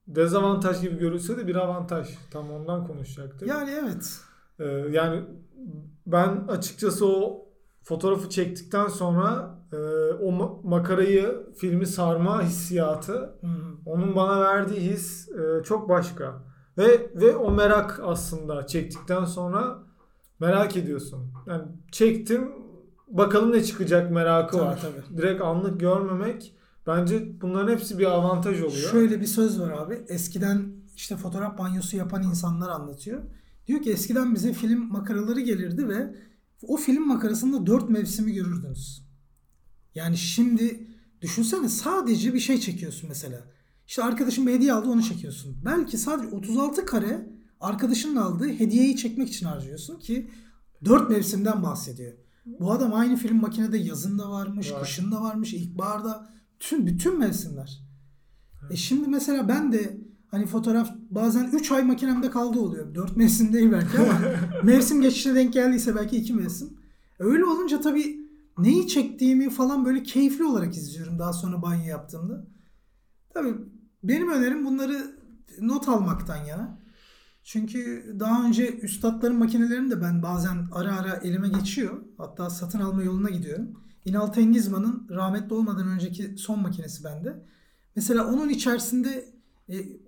dezavantaj 0.07 0.81
gibi 0.81 0.97
görülse 0.97 1.37
de 1.37 1.47
bir 1.47 1.55
avantaj. 1.55 2.07
Tam 2.31 2.51
ondan 2.51 2.87
konuşacaktık. 2.87 3.47
Yani 3.47 3.71
evet. 3.83 4.19
Ee, 4.59 4.65
yani 4.91 5.23
ben 6.05 6.47
açıkçası 6.47 7.07
o 7.07 7.45
fotoğrafı 7.83 8.29
çektikten 8.29 8.87
sonra 8.87 9.59
e, 9.73 9.75
o 10.13 10.31
ma- 10.31 10.67
makarayı 10.67 11.47
filmi 11.57 11.85
sarma 11.85 12.43
hissiyatı 12.43 13.13
hı. 13.13 13.47
onun 13.85 14.15
bana 14.15 14.41
verdiği 14.41 14.79
his 14.81 15.29
e, 15.29 15.63
çok 15.63 15.89
başka. 15.89 16.43
Ve 16.77 17.11
ve 17.15 17.35
o 17.35 17.51
merak 17.51 18.01
aslında 18.03 18.67
çektikten 18.67 19.25
sonra 19.25 19.79
merak 20.39 20.77
ediyorsun. 20.77 21.33
Yani 21.47 21.63
çektim 21.91 22.51
bakalım 23.07 23.51
ne 23.51 23.63
çıkacak 23.63 24.11
merakı 24.11 24.57
Tabii, 24.57 24.65
var. 24.67 24.79
tabii. 24.81 25.17
Direkt 25.17 25.41
anlık 25.41 25.79
görmemek 25.79 26.55
bence 26.87 27.41
bunların 27.41 27.71
hepsi 27.71 27.99
bir 27.99 28.05
avantaj 28.05 28.61
oluyor. 28.61 28.91
Şöyle 28.91 29.21
bir 29.21 29.25
söz 29.25 29.59
var 29.59 29.71
abi. 29.71 30.05
Eskiden 30.07 30.73
işte 30.95 31.17
fotoğraf 31.17 31.57
banyosu 31.57 31.97
yapan 31.97 32.23
insanlar 32.23 32.69
anlatıyor. 32.69 33.23
Diyor 33.67 33.81
ki 33.81 33.91
eskiden 33.91 34.35
bize 34.35 34.53
film 34.53 34.91
makaraları 34.91 35.41
gelirdi 35.41 35.89
ve 35.89 36.15
o 36.61 36.77
film 36.77 37.07
makarasında 37.07 37.65
dört 37.65 37.89
mevsimi 37.89 38.33
görürdünüz. 38.33 39.05
Yani 39.95 40.17
şimdi 40.17 40.87
düşünsene 41.21 41.69
sadece 41.69 42.33
bir 42.33 42.39
şey 42.39 42.59
çekiyorsun 42.59 43.09
mesela. 43.09 43.41
İşte 43.87 44.03
arkadaşın 44.03 44.47
bir 44.47 44.53
hediye 44.53 44.73
aldı 44.73 44.89
onu 44.89 45.03
çekiyorsun. 45.03 45.57
Belki 45.65 45.97
sadece 45.97 46.35
36 46.35 46.85
kare 46.85 47.29
arkadaşının 47.59 48.15
aldığı 48.15 48.47
hediyeyi 48.47 48.97
çekmek 48.97 49.29
için 49.29 49.45
harcıyorsun 49.45 49.99
ki 49.99 50.31
dört 50.85 51.09
mevsimden 51.09 51.63
bahsediyor. 51.63 52.13
Bu 52.45 52.71
adam 52.71 52.93
aynı 52.93 53.15
film 53.15 53.41
makinede 53.41 53.77
yazın 53.77 54.19
da 54.19 54.31
varmış, 54.31 54.71
Var. 54.71 54.81
kışın 54.81 55.11
da 55.11 55.21
varmış, 55.21 55.53
ilkbaharda 55.53 56.29
tüm 56.59 56.87
bütün 56.87 57.19
mevsimler. 57.19 57.85
E 58.69 58.75
şimdi 58.75 59.09
mesela 59.09 59.47
ben 59.47 59.71
de 59.71 59.97
hani 60.27 60.45
fotoğraf 60.45 60.89
bazen 61.09 61.51
3 61.51 61.71
ay 61.71 61.83
makinemde 61.83 62.29
kaldığı 62.29 62.59
oluyor. 62.59 62.95
4 62.95 63.17
mevsim 63.17 63.53
değil 63.53 63.71
belki 63.71 63.97
ama 63.99 64.19
mevsim 64.63 65.01
geçişine 65.01 65.35
denk 65.35 65.53
geldiyse 65.53 65.95
belki 65.95 66.17
2 66.17 66.33
mevsim. 66.33 66.77
Öyle 67.19 67.45
olunca 67.45 67.81
tabii 67.81 68.25
neyi 68.57 68.87
çektiğimi 68.87 69.49
falan 69.49 69.85
böyle 69.85 70.03
keyifli 70.03 70.43
olarak 70.43 70.77
izliyorum 70.77 71.19
daha 71.19 71.33
sonra 71.33 71.61
banyo 71.61 71.85
yaptığımda. 71.85 72.47
Tabii 73.33 73.55
benim 74.03 74.31
önerim 74.31 74.65
bunları 74.65 75.15
not 75.61 75.89
almaktan 75.89 76.45
yana. 76.45 76.79
Çünkü 77.43 78.15
daha 78.19 78.45
önce 78.45 78.77
üstadların 78.79 79.35
makinelerini 79.35 79.91
de 79.91 80.01
ben 80.01 80.23
bazen 80.23 80.67
ara 80.71 80.95
ara 80.95 81.13
elime 81.15 81.49
geçiyor. 81.49 82.01
Hatta 82.17 82.49
satın 82.49 82.79
alma 82.79 83.03
yoluna 83.03 83.29
gidiyorum. 83.29 83.84
İnal 84.05 84.27
Tengizman'ın 84.27 85.07
rahmetli 85.09 85.53
olmadan 85.53 85.87
önceki 85.87 86.37
son 86.37 86.59
makinesi 86.59 87.03
bende. 87.03 87.45
Mesela 87.95 88.27
onun 88.27 88.49
içerisinde 88.49 89.25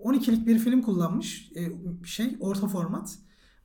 12'lik 0.03 0.47
bir 0.47 0.60
film 0.60 0.81
kullanmış. 0.81 1.51
Şey 2.05 2.38
orta 2.39 2.67
format. 2.67 3.15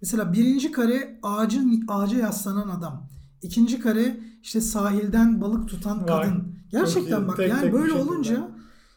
Mesela 0.01 0.33
birinci 0.33 0.73
kare 0.73 1.19
ağacın 1.23 1.85
ağaca 1.89 2.19
yaslanan 2.19 2.69
adam. 2.69 3.09
İkinci 3.43 3.81
kare 3.81 4.21
işte 4.43 4.61
sahilden 4.61 5.41
balık 5.41 5.69
tutan 5.69 6.07
kadın. 6.07 6.55
Gerçekten 6.71 7.29
bak 7.29 7.37
tek, 7.37 7.51
yani 7.51 7.61
tek 7.61 7.73
böyle 7.73 7.93
olunca 7.93 8.49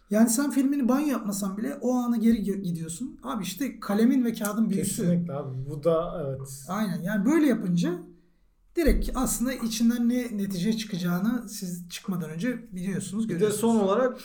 yani 0.09 0.29
sen 0.29 0.51
filmini 0.51 0.89
banyo 0.89 1.07
yapmasan 1.07 1.57
bile 1.57 1.77
o 1.81 1.93
anı 1.93 2.17
geri 2.17 2.43
gidiyorsun. 2.43 3.19
Abi 3.23 3.43
işte 3.43 3.79
kalemin 3.79 4.25
ve 4.25 4.33
kağıdın 4.33 4.69
büyüsü. 4.69 5.01
Kesinlikle 5.01 5.33
abi. 5.33 5.69
Bu 5.69 5.83
da 5.83 6.25
evet. 6.25 6.65
Aynen 6.69 7.01
yani 7.01 7.25
böyle 7.25 7.47
yapınca 7.47 7.99
direkt 8.75 9.11
aslında 9.15 9.53
içinden 9.53 10.09
ne 10.09 10.37
netice 10.37 10.77
çıkacağını 10.77 11.49
siz 11.49 11.89
çıkmadan 11.89 12.29
önce 12.29 12.75
biliyorsunuz. 12.75 13.29
Bir 13.29 13.39
de 13.39 13.51
son 13.51 13.75
olarak 13.75 14.21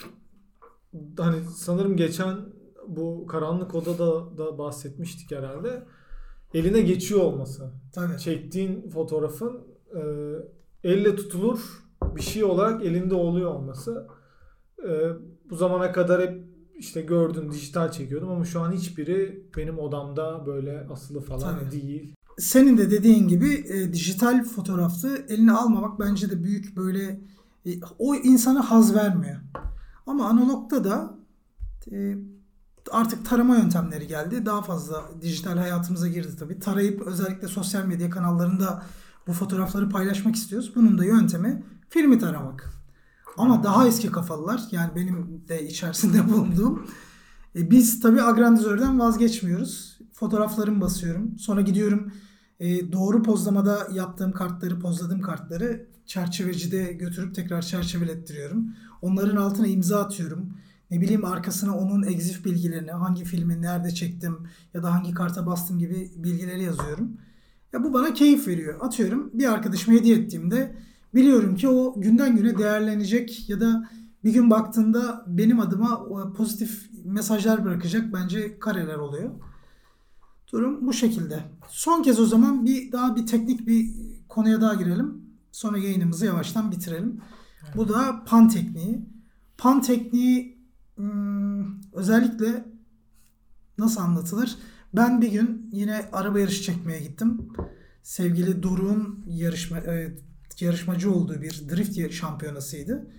hani 1.19 1.37
sanırım 1.57 1.97
geçen 1.97 2.37
bu 2.89 3.27
karanlık 3.27 3.75
odada 3.75 4.39
da 4.39 4.59
bahsetmiştik 4.59 5.31
herhalde. 5.31 5.87
Eline 6.55 6.81
geçiyor 6.81 7.21
olması. 7.21 7.71
Tabii. 7.93 8.19
Çektiğin 8.19 8.91
fotoğrafın 8.91 9.61
e, 9.95 10.01
elle 10.85 11.17
tutulur 11.17 11.85
bir 12.17 12.23
şey 12.23 12.45
olarak 12.45 12.85
elinde 12.85 13.15
oluyor 13.15 13.55
olması. 13.55 14.07
E, 14.89 15.09
bu 15.51 15.57
zamana 15.57 15.93
kadar 15.93 16.23
hep 16.23 16.45
işte 16.75 17.01
gördüm 17.03 17.53
dijital 17.53 17.91
çekiyordum 17.91 18.31
ama 18.31 18.45
şu 18.45 18.61
an 18.61 18.73
hiçbiri 18.73 19.47
benim 19.57 19.79
odamda 19.79 20.47
böyle 20.47 20.87
asılı 20.91 21.21
falan 21.21 21.59
Tabii. 21.59 21.71
değil. 21.71 22.15
Senin 22.41 22.79
de 22.79 22.91
dediğin 22.91 23.29
gibi 23.29 23.55
e, 23.55 23.93
dijital 23.93 24.45
fotoğrafı 24.45 25.25
eline 25.29 25.53
almamak 25.53 26.01
bence 26.01 26.31
de 26.31 26.45
büyük 26.45 26.77
böyle 26.77 27.21
e, 27.67 27.71
o 27.99 28.15
insana 28.15 28.71
haz 28.71 28.95
vermiyor. 28.95 29.41
Ama 30.07 30.29
analogda 30.29 30.85
da 30.85 31.15
e, 31.93 32.17
artık 32.91 33.29
tarama 33.29 33.57
yöntemleri 33.57 34.07
geldi. 34.07 34.47
Daha 34.47 34.63
fazla 34.63 35.05
dijital 35.23 35.59
hayatımıza 35.59 36.09
girdi 36.09 36.37
tabii. 36.39 36.59
Tarayıp 36.59 37.01
özellikle 37.01 37.49
sosyal 37.49 37.85
medya 37.85 38.11
kanallarında 38.11 38.83
bu 39.27 39.33
fotoğrafları 39.33 39.89
paylaşmak 39.89 40.37
istiyoruz. 40.37 40.73
Bunun 40.75 40.99
da 40.99 41.05
yöntemi 41.05 41.63
filmi 41.89 42.19
taramak. 42.19 42.71
Ama 43.37 43.65
daha 43.65 43.87
eski 43.87 44.11
kafalılar 44.11 44.63
yani 44.71 44.91
benim 44.97 45.45
de 45.49 45.69
içerisinde 45.69 46.29
bulunduğum 46.33 46.87
e, 47.57 47.71
biz 47.71 48.01
tabii 48.01 48.23
agrandizörden 48.23 48.99
vazgeçmiyoruz. 48.99 49.99
Fotoğraflarımı 50.13 50.81
basıyorum. 50.81 51.39
Sonra 51.39 51.61
gidiyorum 51.61 52.13
e, 52.61 52.93
doğru 52.93 53.23
pozlamada 53.23 53.89
yaptığım 53.93 54.33
kartları, 54.33 54.79
pozladığım 54.79 55.21
kartları 55.21 55.87
çerçevecide 56.07 56.93
götürüp 56.93 57.35
tekrar 57.35 57.63
çerçevelettiriyorum. 57.63 58.75
Onların 59.03 59.37
altına 59.37 59.67
imza 59.67 60.01
atıyorum. 60.01 60.53
Ne 60.91 61.01
bileyim 61.01 61.25
arkasına 61.25 61.77
onun 61.77 62.03
exif 62.03 62.45
bilgilerini, 62.45 62.91
hangi 62.91 63.25
filmi 63.25 63.63
nerede 63.63 63.91
çektim 63.91 64.39
ya 64.75 64.83
da 64.83 64.95
hangi 64.95 65.15
karta 65.15 65.47
bastım 65.47 65.79
gibi 65.79 66.11
bilgileri 66.17 66.63
yazıyorum. 66.63 67.17
Ya 67.73 67.85
bu 67.85 67.93
bana 67.93 68.15
keyif 68.15 68.49
veriyor. 68.49 68.79
Atıyorum 68.81 69.31
bir 69.35 69.53
arkadaşıma 69.53 69.97
hediye 69.97 70.17
ettiğimde 70.17 70.77
biliyorum 71.15 71.57
ki 71.57 71.69
o 71.69 72.01
günden 72.01 72.37
güne 72.37 72.59
değerlenecek 72.59 73.49
ya 73.49 73.61
da 73.61 73.89
bir 74.25 74.33
gün 74.33 74.51
baktığında 74.51 75.25
benim 75.27 75.61
adıma 75.61 76.07
pozitif 76.37 76.91
mesajlar 77.05 77.65
bırakacak 77.65 78.13
bence 78.13 78.59
kareler 78.59 78.97
oluyor. 78.97 79.31
Durum 80.53 80.87
bu 80.87 80.93
şekilde. 80.93 81.45
Son 81.69 82.03
kez 82.03 82.21
o 82.21 82.27
zaman 82.27 82.65
bir 82.65 82.93
daha 82.93 83.17
bir 83.17 83.27
teknik 83.27 83.67
bir 83.67 83.91
konuya 84.29 84.61
daha 84.61 84.75
girelim. 84.75 85.25
Sonra 85.53 85.79
yayınımızı 85.79 86.27
yavaştan 86.27 86.73
bitirelim. 86.73 87.21
Evet. 87.65 87.77
Bu 87.77 87.89
da 87.89 88.25
pan 88.27 88.49
tekniği. 88.49 89.09
Pan 89.59 89.81
tekniği 89.83 90.59
hmm, 90.97 91.93
özellikle 91.93 92.65
nasıl 93.79 94.01
anlatılır? 94.01 94.57
Ben 94.95 95.21
bir 95.21 95.33
gün 95.33 95.71
yine 95.73 96.09
araba 96.13 96.41
yarışı 96.41 96.63
çekmeye 96.63 97.01
gittim. 97.01 97.49
Sevgili 98.03 98.63
Doruk'un 98.63 99.25
yarışma, 99.27 99.79
e, 99.79 100.17
yarışmacı 100.61 101.13
olduğu 101.13 101.43
bir 101.43 101.69
drift 101.69 102.15
şampiyonasıydı. 102.15 103.11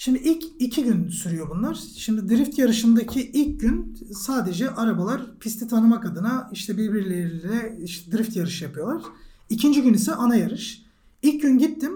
Şimdi 0.00 0.18
ilk 0.18 0.44
iki 0.58 0.84
gün 0.84 1.08
sürüyor 1.08 1.50
bunlar. 1.50 1.74
Şimdi 1.96 2.28
drift 2.28 2.58
yarışındaki 2.58 3.30
ilk 3.30 3.60
gün 3.60 3.98
sadece 4.14 4.70
arabalar 4.70 5.38
pisti 5.40 5.68
tanımak 5.68 6.06
adına 6.06 6.50
işte 6.52 6.78
birbirleriyle 6.78 7.78
işte 7.84 8.12
drift 8.12 8.36
yarışı 8.36 8.64
yapıyorlar. 8.64 9.02
İkinci 9.50 9.82
gün 9.82 9.94
ise 9.94 10.14
ana 10.14 10.36
yarış. 10.36 10.82
İlk 11.22 11.42
gün 11.42 11.58
gittim. 11.58 11.92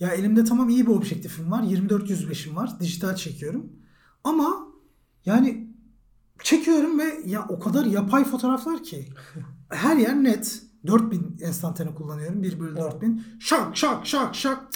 Ya 0.00 0.08
elimde 0.08 0.44
tamam 0.44 0.68
iyi 0.68 0.86
bir 0.86 0.90
objektifim 0.90 1.50
var. 1.50 1.62
24-105'im 1.62 2.56
var. 2.56 2.80
Dijital 2.80 3.16
çekiyorum. 3.16 3.72
Ama 4.24 4.68
yani 5.26 5.68
çekiyorum 6.42 6.98
ve 6.98 7.20
ya 7.26 7.46
o 7.48 7.60
kadar 7.60 7.84
yapay 7.84 8.24
fotoğraflar 8.24 8.82
ki. 8.82 9.08
Her 9.68 9.96
yer 9.96 10.24
net. 10.24 10.62
4000 10.86 11.38
enstantane 11.40 11.94
kullanıyorum. 11.94 12.42
1 12.42 12.60
bölü 12.60 12.76
4000. 12.76 13.22
Şak 13.40 13.76
şak 13.76 14.06
şak 14.06 14.34
şak. 14.34 14.68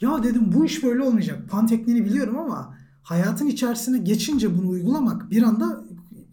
Ya 0.00 0.22
dedim 0.22 0.52
bu 0.52 0.64
iş 0.64 0.82
böyle 0.82 1.02
olmayacak. 1.02 1.50
Pan 1.50 1.66
tekniğini 1.66 2.04
biliyorum 2.04 2.38
ama 2.38 2.74
hayatın 3.02 3.46
içerisine 3.46 3.98
geçince 3.98 4.58
bunu 4.58 4.68
uygulamak 4.68 5.30
bir 5.30 5.42
anda 5.42 5.84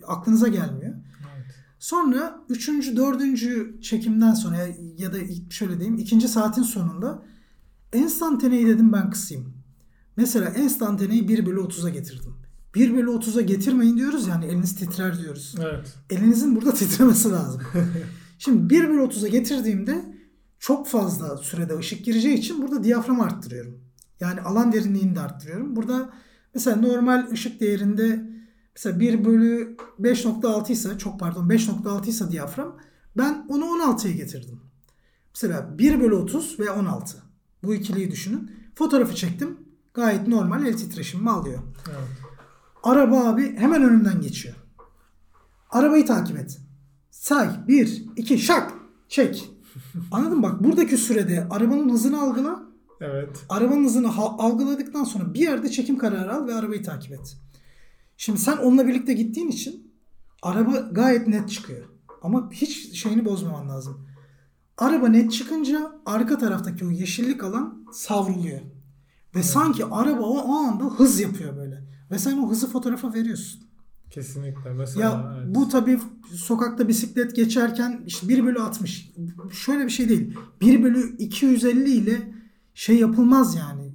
aklınıza 0.08 0.48
gelmiyor. 0.48 0.94
Evet. 0.94 1.56
Sonra 1.80 2.42
üçüncü, 2.50 2.98
dördüncü 2.98 3.82
çekimden 3.82 4.34
sonra 4.34 4.58
ya 4.98 5.14
da 5.14 5.18
şöyle 5.50 5.80
diyeyim 5.80 5.98
ikinci 5.98 6.28
saatin 6.28 6.64
sonunda 6.64 7.24
enstantaneyi 7.94 8.68
dedim 8.68 8.94
ben 8.94 9.10
kısayım. 9.10 9.54
Mesela 10.18 10.50
enstantaneyi 10.50 11.28
1 11.28 11.46
bölü 11.46 11.60
30'a 11.60 11.90
getirdim. 11.90 12.34
1 12.76 12.94
bölü 12.94 13.10
30'a 13.10 13.42
getirmeyin 13.42 13.98
diyoruz 13.98 14.28
yani 14.28 14.46
eliniz 14.46 14.76
titrer 14.76 15.22
diyoruz. 15.22 15.56
Evet. 15.60 15.98
Elinizin 16.10 16.56
burada 16.56 16.74
titremesi 16.74 17.30
lazım. 17.32 17.62
Şimdi 18.40 18.70
1 18.70 18.90
bölü 18.90 19.02
30'a 19.02 19.28
getirdiğimde 19.28 20.13
çok 20.64 20.88
fazla 20.88 21.38
sürede 21.38 21.78
ışık 21.78 22.06
gireceği 22.06 22.38
için 22.38 22.62
burada 22.62 22.84
diyafram 22.84 23.22
arttırıyorum. 23.22 23.80
Yani 24.20 24.42
alan 24.42 24.74
derinliğini 24.74 25.16
de 25.16 25.20
arttırıyorum. 25.20 25.76
Burada 25.76 26.10
mesela 26.54 26.76
normal 26.76 27.32
ışık 27.32 27.60
değerinde 27.60 28.30
mesela 28.76 29.00
1 29.00 29.26
bölü 29.26 29.78
5.6 30.02 30.72
ise 30.72 30.98
çok 30.98 31.20
pardon 31.20 31.50
5.6 31.50 32.08
ise 32.08 32.32
diyafram 32.32 32.78
ben 33.18 33.46
onu 33.50 33.66
16'ya 33.66 34.14
getirdim. 34.14 34.62
Mesela 35.36 35.78
1 35.78 36.02
bölü 36.02 36.16
30 36.16 36.60
ve 36.60 36.72
16. 36.72 37.18
Bu 37.64 37.74
ikiliyi 37.74 38.12
düşünün. 38.12 38.52
Fotoğrafı 38.76 39.16
çektim. 39.16 39.58
Gayet 39.94 40.28
normal 40.28 40.66
el 40.66 40.78
titreşimimi 40.78 41.32
alıyor. 41.32 41.60
Evet. 41.88 42.10
Araba 42.84 43.26
abi 43.26 43.58
hemen 43.58 43.84
önümden 43.84 44.22
geçiyor. 44.22 44.56
Arabayı 45.70 46.06
takip 46.06 46.38
et. 46.38 46.60
Say. 47.12 47.50
1, 47.68 48.06
2, 48.16 48.38
şak. 48.40 48.74
Çek. 49.10 49.53
Anladın 50.12 50.38
mı? 50.38 50.44
Bak 50.44 50.64
buradaki 50.64 50.98
sürede 50.98 51.48
arabanın 51.50 51.90
hızını 51.90 52.22
algıla. 52.22 52.64
Evet. 53.02 53.46
Arabanın 53.50 53.84
hızını 53.84 54.16
algıladıktan 54.18 55.04
sonra 55.04 55.34
bir 55.34 55.40
yerde 55.40 55.72
çekim 55.72 55.98
kararı 55.98 56.34
al 56.34 56.48
ve 56.48 56.56
arabayı 56.56 56.84
takip 56.84 57.12
et. 57.12 57.38
Şimdi 58.18 58.40
sen 58.40 58.58
onunla 58.58 58.88
birlikte 58.88 59.14
gittiğin 59.14 59.48
için 59.48 59.94
araba 60.42 60.72
gayet 60.92 61.28
net 61.28 61.50
çıkıyor. 61.50 61.86
Ama 62.22 62.52
hiç 62.52 63.00
şeyini 63.02 63.26
bozmaman 63.26 63.70
lazım. 63.70 64.08
Araba 64.78 65.08
net 65.08 65.32
çıkınca 65.32 65.92
arka 66.06 66.38
taraftaki 66.38 66.86
o 66.86 66.90
yeşillik 66.90 67.44
alan 67.44 67.86
savruluyor. 67.92 68.60
Ve 68.60 68.64
evet. 69.34 69.46
sanki 69.46 69.86
araba 69.86 70.22
o, 70.22 70.54
anda 70.54 70.84
hız 70.86 71.20
yapıyor 71.20 71.58
böyle. 71.58 71.84
Ve 72.12 72.20
sen 72.20 72.38
o 72.38 72.50
hızı 72.50 72.68
fotoğrafa 72.68 73.14
veriyorsun. 73.14 73.62
Kesinlikle. 74.14 74.74
Mesela, 74.74 75.10
ya 75.10 75.36
evet. 75.38 75.56
bu 75.56 75.70
tabii 75.70 76.00
sokakta 76.32 76.88
bisiklet 76.88 77.36
geçerken 77.36 78.04
işte 78.06 78.30
1 78.30 78.46
bölü 78.46 78.60
60. 78.60 79.12
Şöyle 79.52 79.86
bir 79.86 79.90
şey 79.90 80.10
değil. 80.10 80.38
1 80.62 80.84
bölü 80.84 81.18
250 81.18 81.90
ile 81.90 82.34
şey 82.74 83.00
yapılmaz 83.00 83.56
yani. 83.56 83.94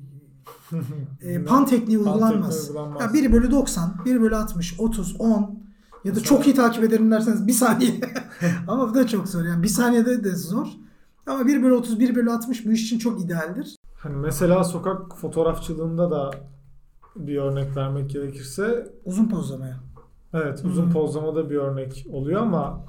e, 1.20 1.44
pan 1.44 1.66
tekniği 1.66 1.98
uygulanmaz. 1.98 2.70
Ya 3.00 3.12
1 3.12 3.32
bölü 3.32 3.50
90, 3.50 3.94
1 4.04 4.20
bölü 4.20 4.36
60, 4.36 4.80
30, 4.80 5.20
10 5.20 5.62
ya 6.04 6.14
da 6.14 6.20
çok 6.20 6.46
iyi 6.46 6.54
takip 6.54 6.84
ederim 6.84 7.10
derseniz 7.10 7.46
bir 7.46 7.52
saniye. 7.52 8.00
Ama 8.68 8.90
bu 8.90 8.94
da 8.94 9.06
çok 9.06 9.28
zor. 9.28 9.44
Yani 9.44 9.62
bir 9.62 9.68
saniyede 9.68 10.24
de 10.24 10.36
zor. 10.36 10.66
Ama 11.26 11.46
1 11.46 11.62
bölü 11.62 11.74
30, 11.74 12.00
1 12.00 12.14
bölü 12.14 12.30
60 12.30 12.66
bu 12.66 12.72
iş 12.72 12.84
için 12.84 12.98
çok 12.98 13.20
idealdir. 13.20 13.76
Hani 13.94 14.16
mesela 14.16 14.64
sokak 14.64 15.18
fotoğrafçılığında 15.18 16.10
da 16.10 16.30
bir 17.16 17.36
örnek 17.36 17.76
vermek 17.76 18.10
gerekirse 18.10 18.92
uzun 19.04 19.28
pozlamaya. 19.28 19.88
Evet 20.34 20.64
uzun 20.64 20.84
hmm. 20.84 20.92
pozlamada 20.92 21.50
bir 21.50 21.56
örnek 21.56 22.06
oluyor 22.12 22.42
ama 22.42 22.84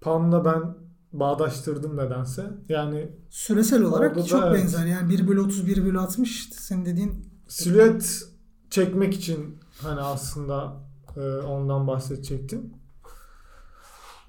Pan'la 0.00 0.44
ben 0.44 0.74
bağdaştırdım 1.12 1.96
nedense. 1.96 2.50
Yani 2.68 3.08
Süresel 3.30 3.82
olarak 3.82 4.16
da 4.16 4.24
çok 4.24 4.44
evet. 4.44 4.54
benzer. 4.54 4.86
Yani 4.86 5.10
1 5.10 5.28
bölü 5.28 5.40
30, 5.40 5.66
1 5.66 5.84
bölü 5.84 5.98
60 5.98 6.48
senin 6.52 6.86
dediğin 6.86 7.26
silüet 7.48 8.22
çekmek 8.70 9.14
için 9.14 9.58
hani 9.82 10.00
aslında 10.00 10.72
e, 11.16 11.20
ondan 11.20 11.86
bahsedecektim. 11.86 12.72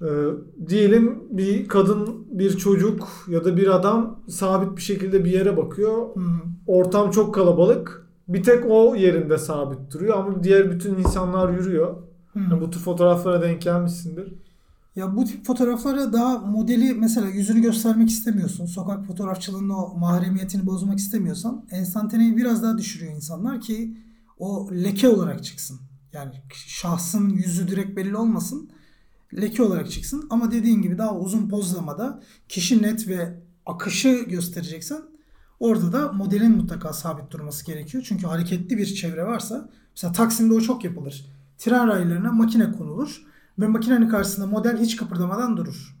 E, 0.02 0.08
diyelim 0.68 1.24
bir 1.30 1.68
kadın, 1.68 2.26
bir 2.30 2.56
çocuk 2.56 3.08
ya 3.28 3.44
da 3.44 3.56
bir 3.56 3.74
adam 3.74 4.20
sabit 4.28 4.76
bir 4.76 4.82
şekilde 4.82 5.24
bir 5.24 5.30
yere 5.30 5.56
bakıyor. 5.56 6.14
Hı 6.14 6.20
hı. 6.20 6.40
Ortam 6.66 7.10
çok 7.10 7.34
kalabalık. 7.34 8.08
Bir 8.28 8.42
tek 8.42 8.64
o 8.70 8.94
yerinde 8.94 9.38
sabit 9.38 9.92
duruyor 9.92 10.18
ama 10.18 10.42
diğer 10.42 10.70
bütün 10.70 10.94
insanlar 10.94 11.48
yürüyor. 11.48 12.07
Hı. 12.38 12.50
Yani 12.50 12.60
bu 12.60 12.70
tür 12.70 12.80
fotoğraflara 12.80 13.42
denk 13.42 13.62
gelmişsindir. 13.62 14.34
Ya 14.96 15.16
bu 15.16 15.24
tip 15.24 15.46
fotoğraflara 15.46 16.12
daha 16.12 16.38
modeli 16.38 16.94
mesela 16.94 17.28
yüzünü 17.28 17.60
göstermek 17.60 18.10
istemiyorsun. 18.10 18.66
Sokak 18.66 19.06
fotoğrafçılığının 19.06 19.68
o 19.68 19.94
mahremiyetini 19.98 20.66
bozmak 20.66 20.98
istemiyorsan 20.98 21.64
enstantaneyi 21.70 22.36
biraz 22.36 22.62
daha 22.62 22.78
düşürüyor 22.78 23.12
insanlar 23.12 23.60
ki 23.60 23.96
o 24.38 24.68
leke 24.72 25.08
olarak 25.08 25.44
çıksın. 25.44 25.80
Yani 26.12 26.32
şahsın 26.52 27.28
yüzü 27.28 27.68
direkt 27.68 27.96
belli 27.96 28.16
olmasın. 28.16 28.70
Leke 29.40 29.62
olarak 29.62 29.90
çıksın. 29.90 30.26
Ama 30.30 30.50
dediğin 30.50 30.82
gibi 30.82 30.98
daha 30.98 31.16
uzun 31.16 31.48
pozlamada 31.48 32.22
kişi 32.48 32.82
net 32.82 33.08
ve 33.08 33.40
akışı 33.66 34.24
göstereceksen 34.28 35.02
orada 35.60 35.92
da 35.92 36.12
modelin 36.12 36.56
mutlaka 36.56 36.92
sabit 36.92 37.30
durması 37.30 37.66
gerekiyor. 37.66 38.04
Çünkü 38.08 38.26
hareketli 38.26 38.78
bir 38.78 38.86
çevre 38.86 39.26
varsa 39.26 39.68
mesela 39.90 40.12
Taksim'de 40.12 40.54
o 40.54 40.60
çok 40.60 40.84
yapılır. 40.84 41.37
Tren 41.58 41.88
raylarına 41.88 42.32
makine 42.32 42.72
konulur 42.72 43.22
ve 43.58 43.66
makinenin 43.66 44.08
karşısında 44.08 44.46
model 44.46 44.78
hiç 44.80 44.96
kıpırdamadan 44.96 45.56
durur. 45.56 45.96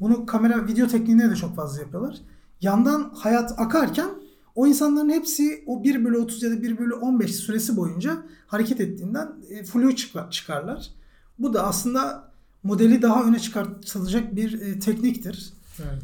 Bunu 0.00 0.26
kamera 0.26 0.66
video 0.66 0.86
tekniğinde 0.86 1.30
de 1.30 1.36
çok 1.36 1.56
fazla 1.56 1.80
yapıyorlar. 1.80 2.16
Yandan 2.60 3.12
hayat 3.14 3.54
akarken 3.60 4.08
o 4.54 4.66
insanların 4.66 5.10
hepsi 5.10 5.64
o 5.66 5.84
1 5.84 6.04
bölü 6.04 6.18
30 6.18 6.42
ya 6.42 6.50
da 6.50 6.62
1 6.62 6.78
bölü 6.78 6.94
15 6.94 7.34
süresi 7.36 7.76
boyunca 7.76 8.16
hareket 8.46 8.80
ettiğinden 8.80 9.28
e, 9.50 9.64
flu 9.64 9.90
çıkar- 9.96 10.30
çıkarlar. 10.30 10.90
Bu 11.38 11.54
da 11.54 11.66
aslında 11.66 12.32
modeli 12.62 13.02
daha 13.02 13.24
öne 13.24 13.38
çıkartılacak 13.38 14.36
bir 14.36 14.60
e, 14.60 14.78
tekniktir. 14.78 15.52
Evet. 15.78 16.02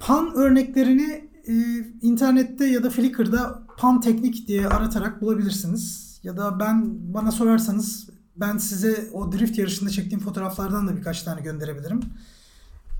Pan 0.00 0.34
örneklerini 0.34 1.28
e, 1.48 1.54
internette 2.02 2.66
ya 2.66 2.82
da 2.82 2.90
Flickr'da 2.90 3.62
pan 3.78 4.00
teknik 4.00 4.48
diye 4.48 4.68
aratarak 4.68 5.22
bulabilirsiniz. 5.22 6.05
Ya 6.26 6.36
da 6.36 6.60
ben 6.60 6.96
bana 7.14 7.32
sorarsanız 7.32 8.08
ben 8.36 8.58
size 8.58 9.10
o 9.12 9.32
drift 9.32 9.58
yarışında 9.58 9.90
çektiğim 9.90 10.20
fotoğraflardan 10.20 10.88
da 10.88 10.96
birkaç 10.96 11.22
tane 11.22 11.40
gönderebilirim. 11.40 12.00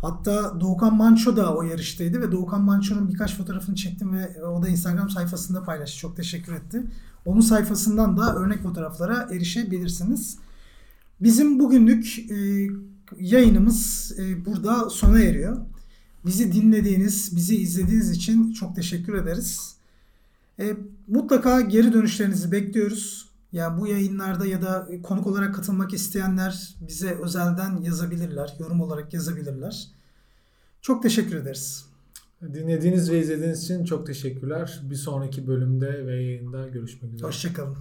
Hatta 0.03 0.61
Doğukan 0.61 0.97
Manço 0.97 1.37
da 1.37 1.55
o 1.55 1.63
yarıştaydı 1.63 2.21
ve 2.21 2.33
Doğukan 2.33 2.63
Manço'nun 2.63 3.09
birkaç 3.09 3.37
fotoğrafını 3.37 3.75
çektim 3.75 4.13
ve 4.13 4.45
o 4.45 4.63
da 4.63 4.69
Instagram 4.69 5.11
sayfasında 5.11 5.63
paylaştı. 5.63 5.99
Çok 5.99 6.17
teşekkür 6.17 6.53
etti. 6.53 6.83
Onun 7.25 7.41
sayfasından 7.41 8.17
da 8.17 8.37
örnek 8.37 8.63
fotoğraflara 8.63 9.29
erişebilirsiniz. 9.33 10.39
Bizim 11.21 11.59
bugünlük 11.59 12.19
e, 12.19 12.69
yayınımız 13.19 14.13
e, 14.19 14.45
burada 14.45 14.91
sona 14.91 15.21
eriyor. 15.21 15.57
Bizi 16.27 16.53
dinlediğiniz, 16.53 17.37
bizi 17.37 17.57
izlediğiniz 17.57 18.11
için 18.11 18.53
çok 18.53 18.77
teşekkür 18.77 19.15
ederiz. 19.15 19.76
E, 20.61 20.77
mutlaka 21.07 21.61
geri 21.61 21.93
dönüşlerinizi 21.93 22.53
bekliyoruz. 22.53 23.31
Yani 23.53 23.81
bu 23.81 23.87
yayınlarda 23.87 24.47
ya 24.47 24.63
da 24.63 24.89
konuk 25.03 25.27
olarak 25.27 25.55
katılmak 25.55 25.93
isteyenler 25.93 26.75
bize 26.89 27.15
özelden 27.15 27.77
yazabilirler, 27.77 28.57
yorum 28.59 28.81
olarak 28.81 29.15
yazabilirler. 29.15 29.89
Çok 30.83 31.03
teşekkür 31.03 31.37
ederiz. 31.37 31.87
Dinlediğiniz 32.43 33.11
ve 33.11 33.19
izlediğiniz 33.19 33.65
için 33.65 33.85
çok 33.85 34.07
teşekkürler. 34.07 34.81
Bir 34.83 34.95
sonraki 34.95 35.47
bölümde 35.47 36.07
ve 36.07 36.23
yayında 36.23 36.69
görüşmek 36.69 37.13
üzere. 37.15 37.29
Hoşçakalın. 37.29 37.77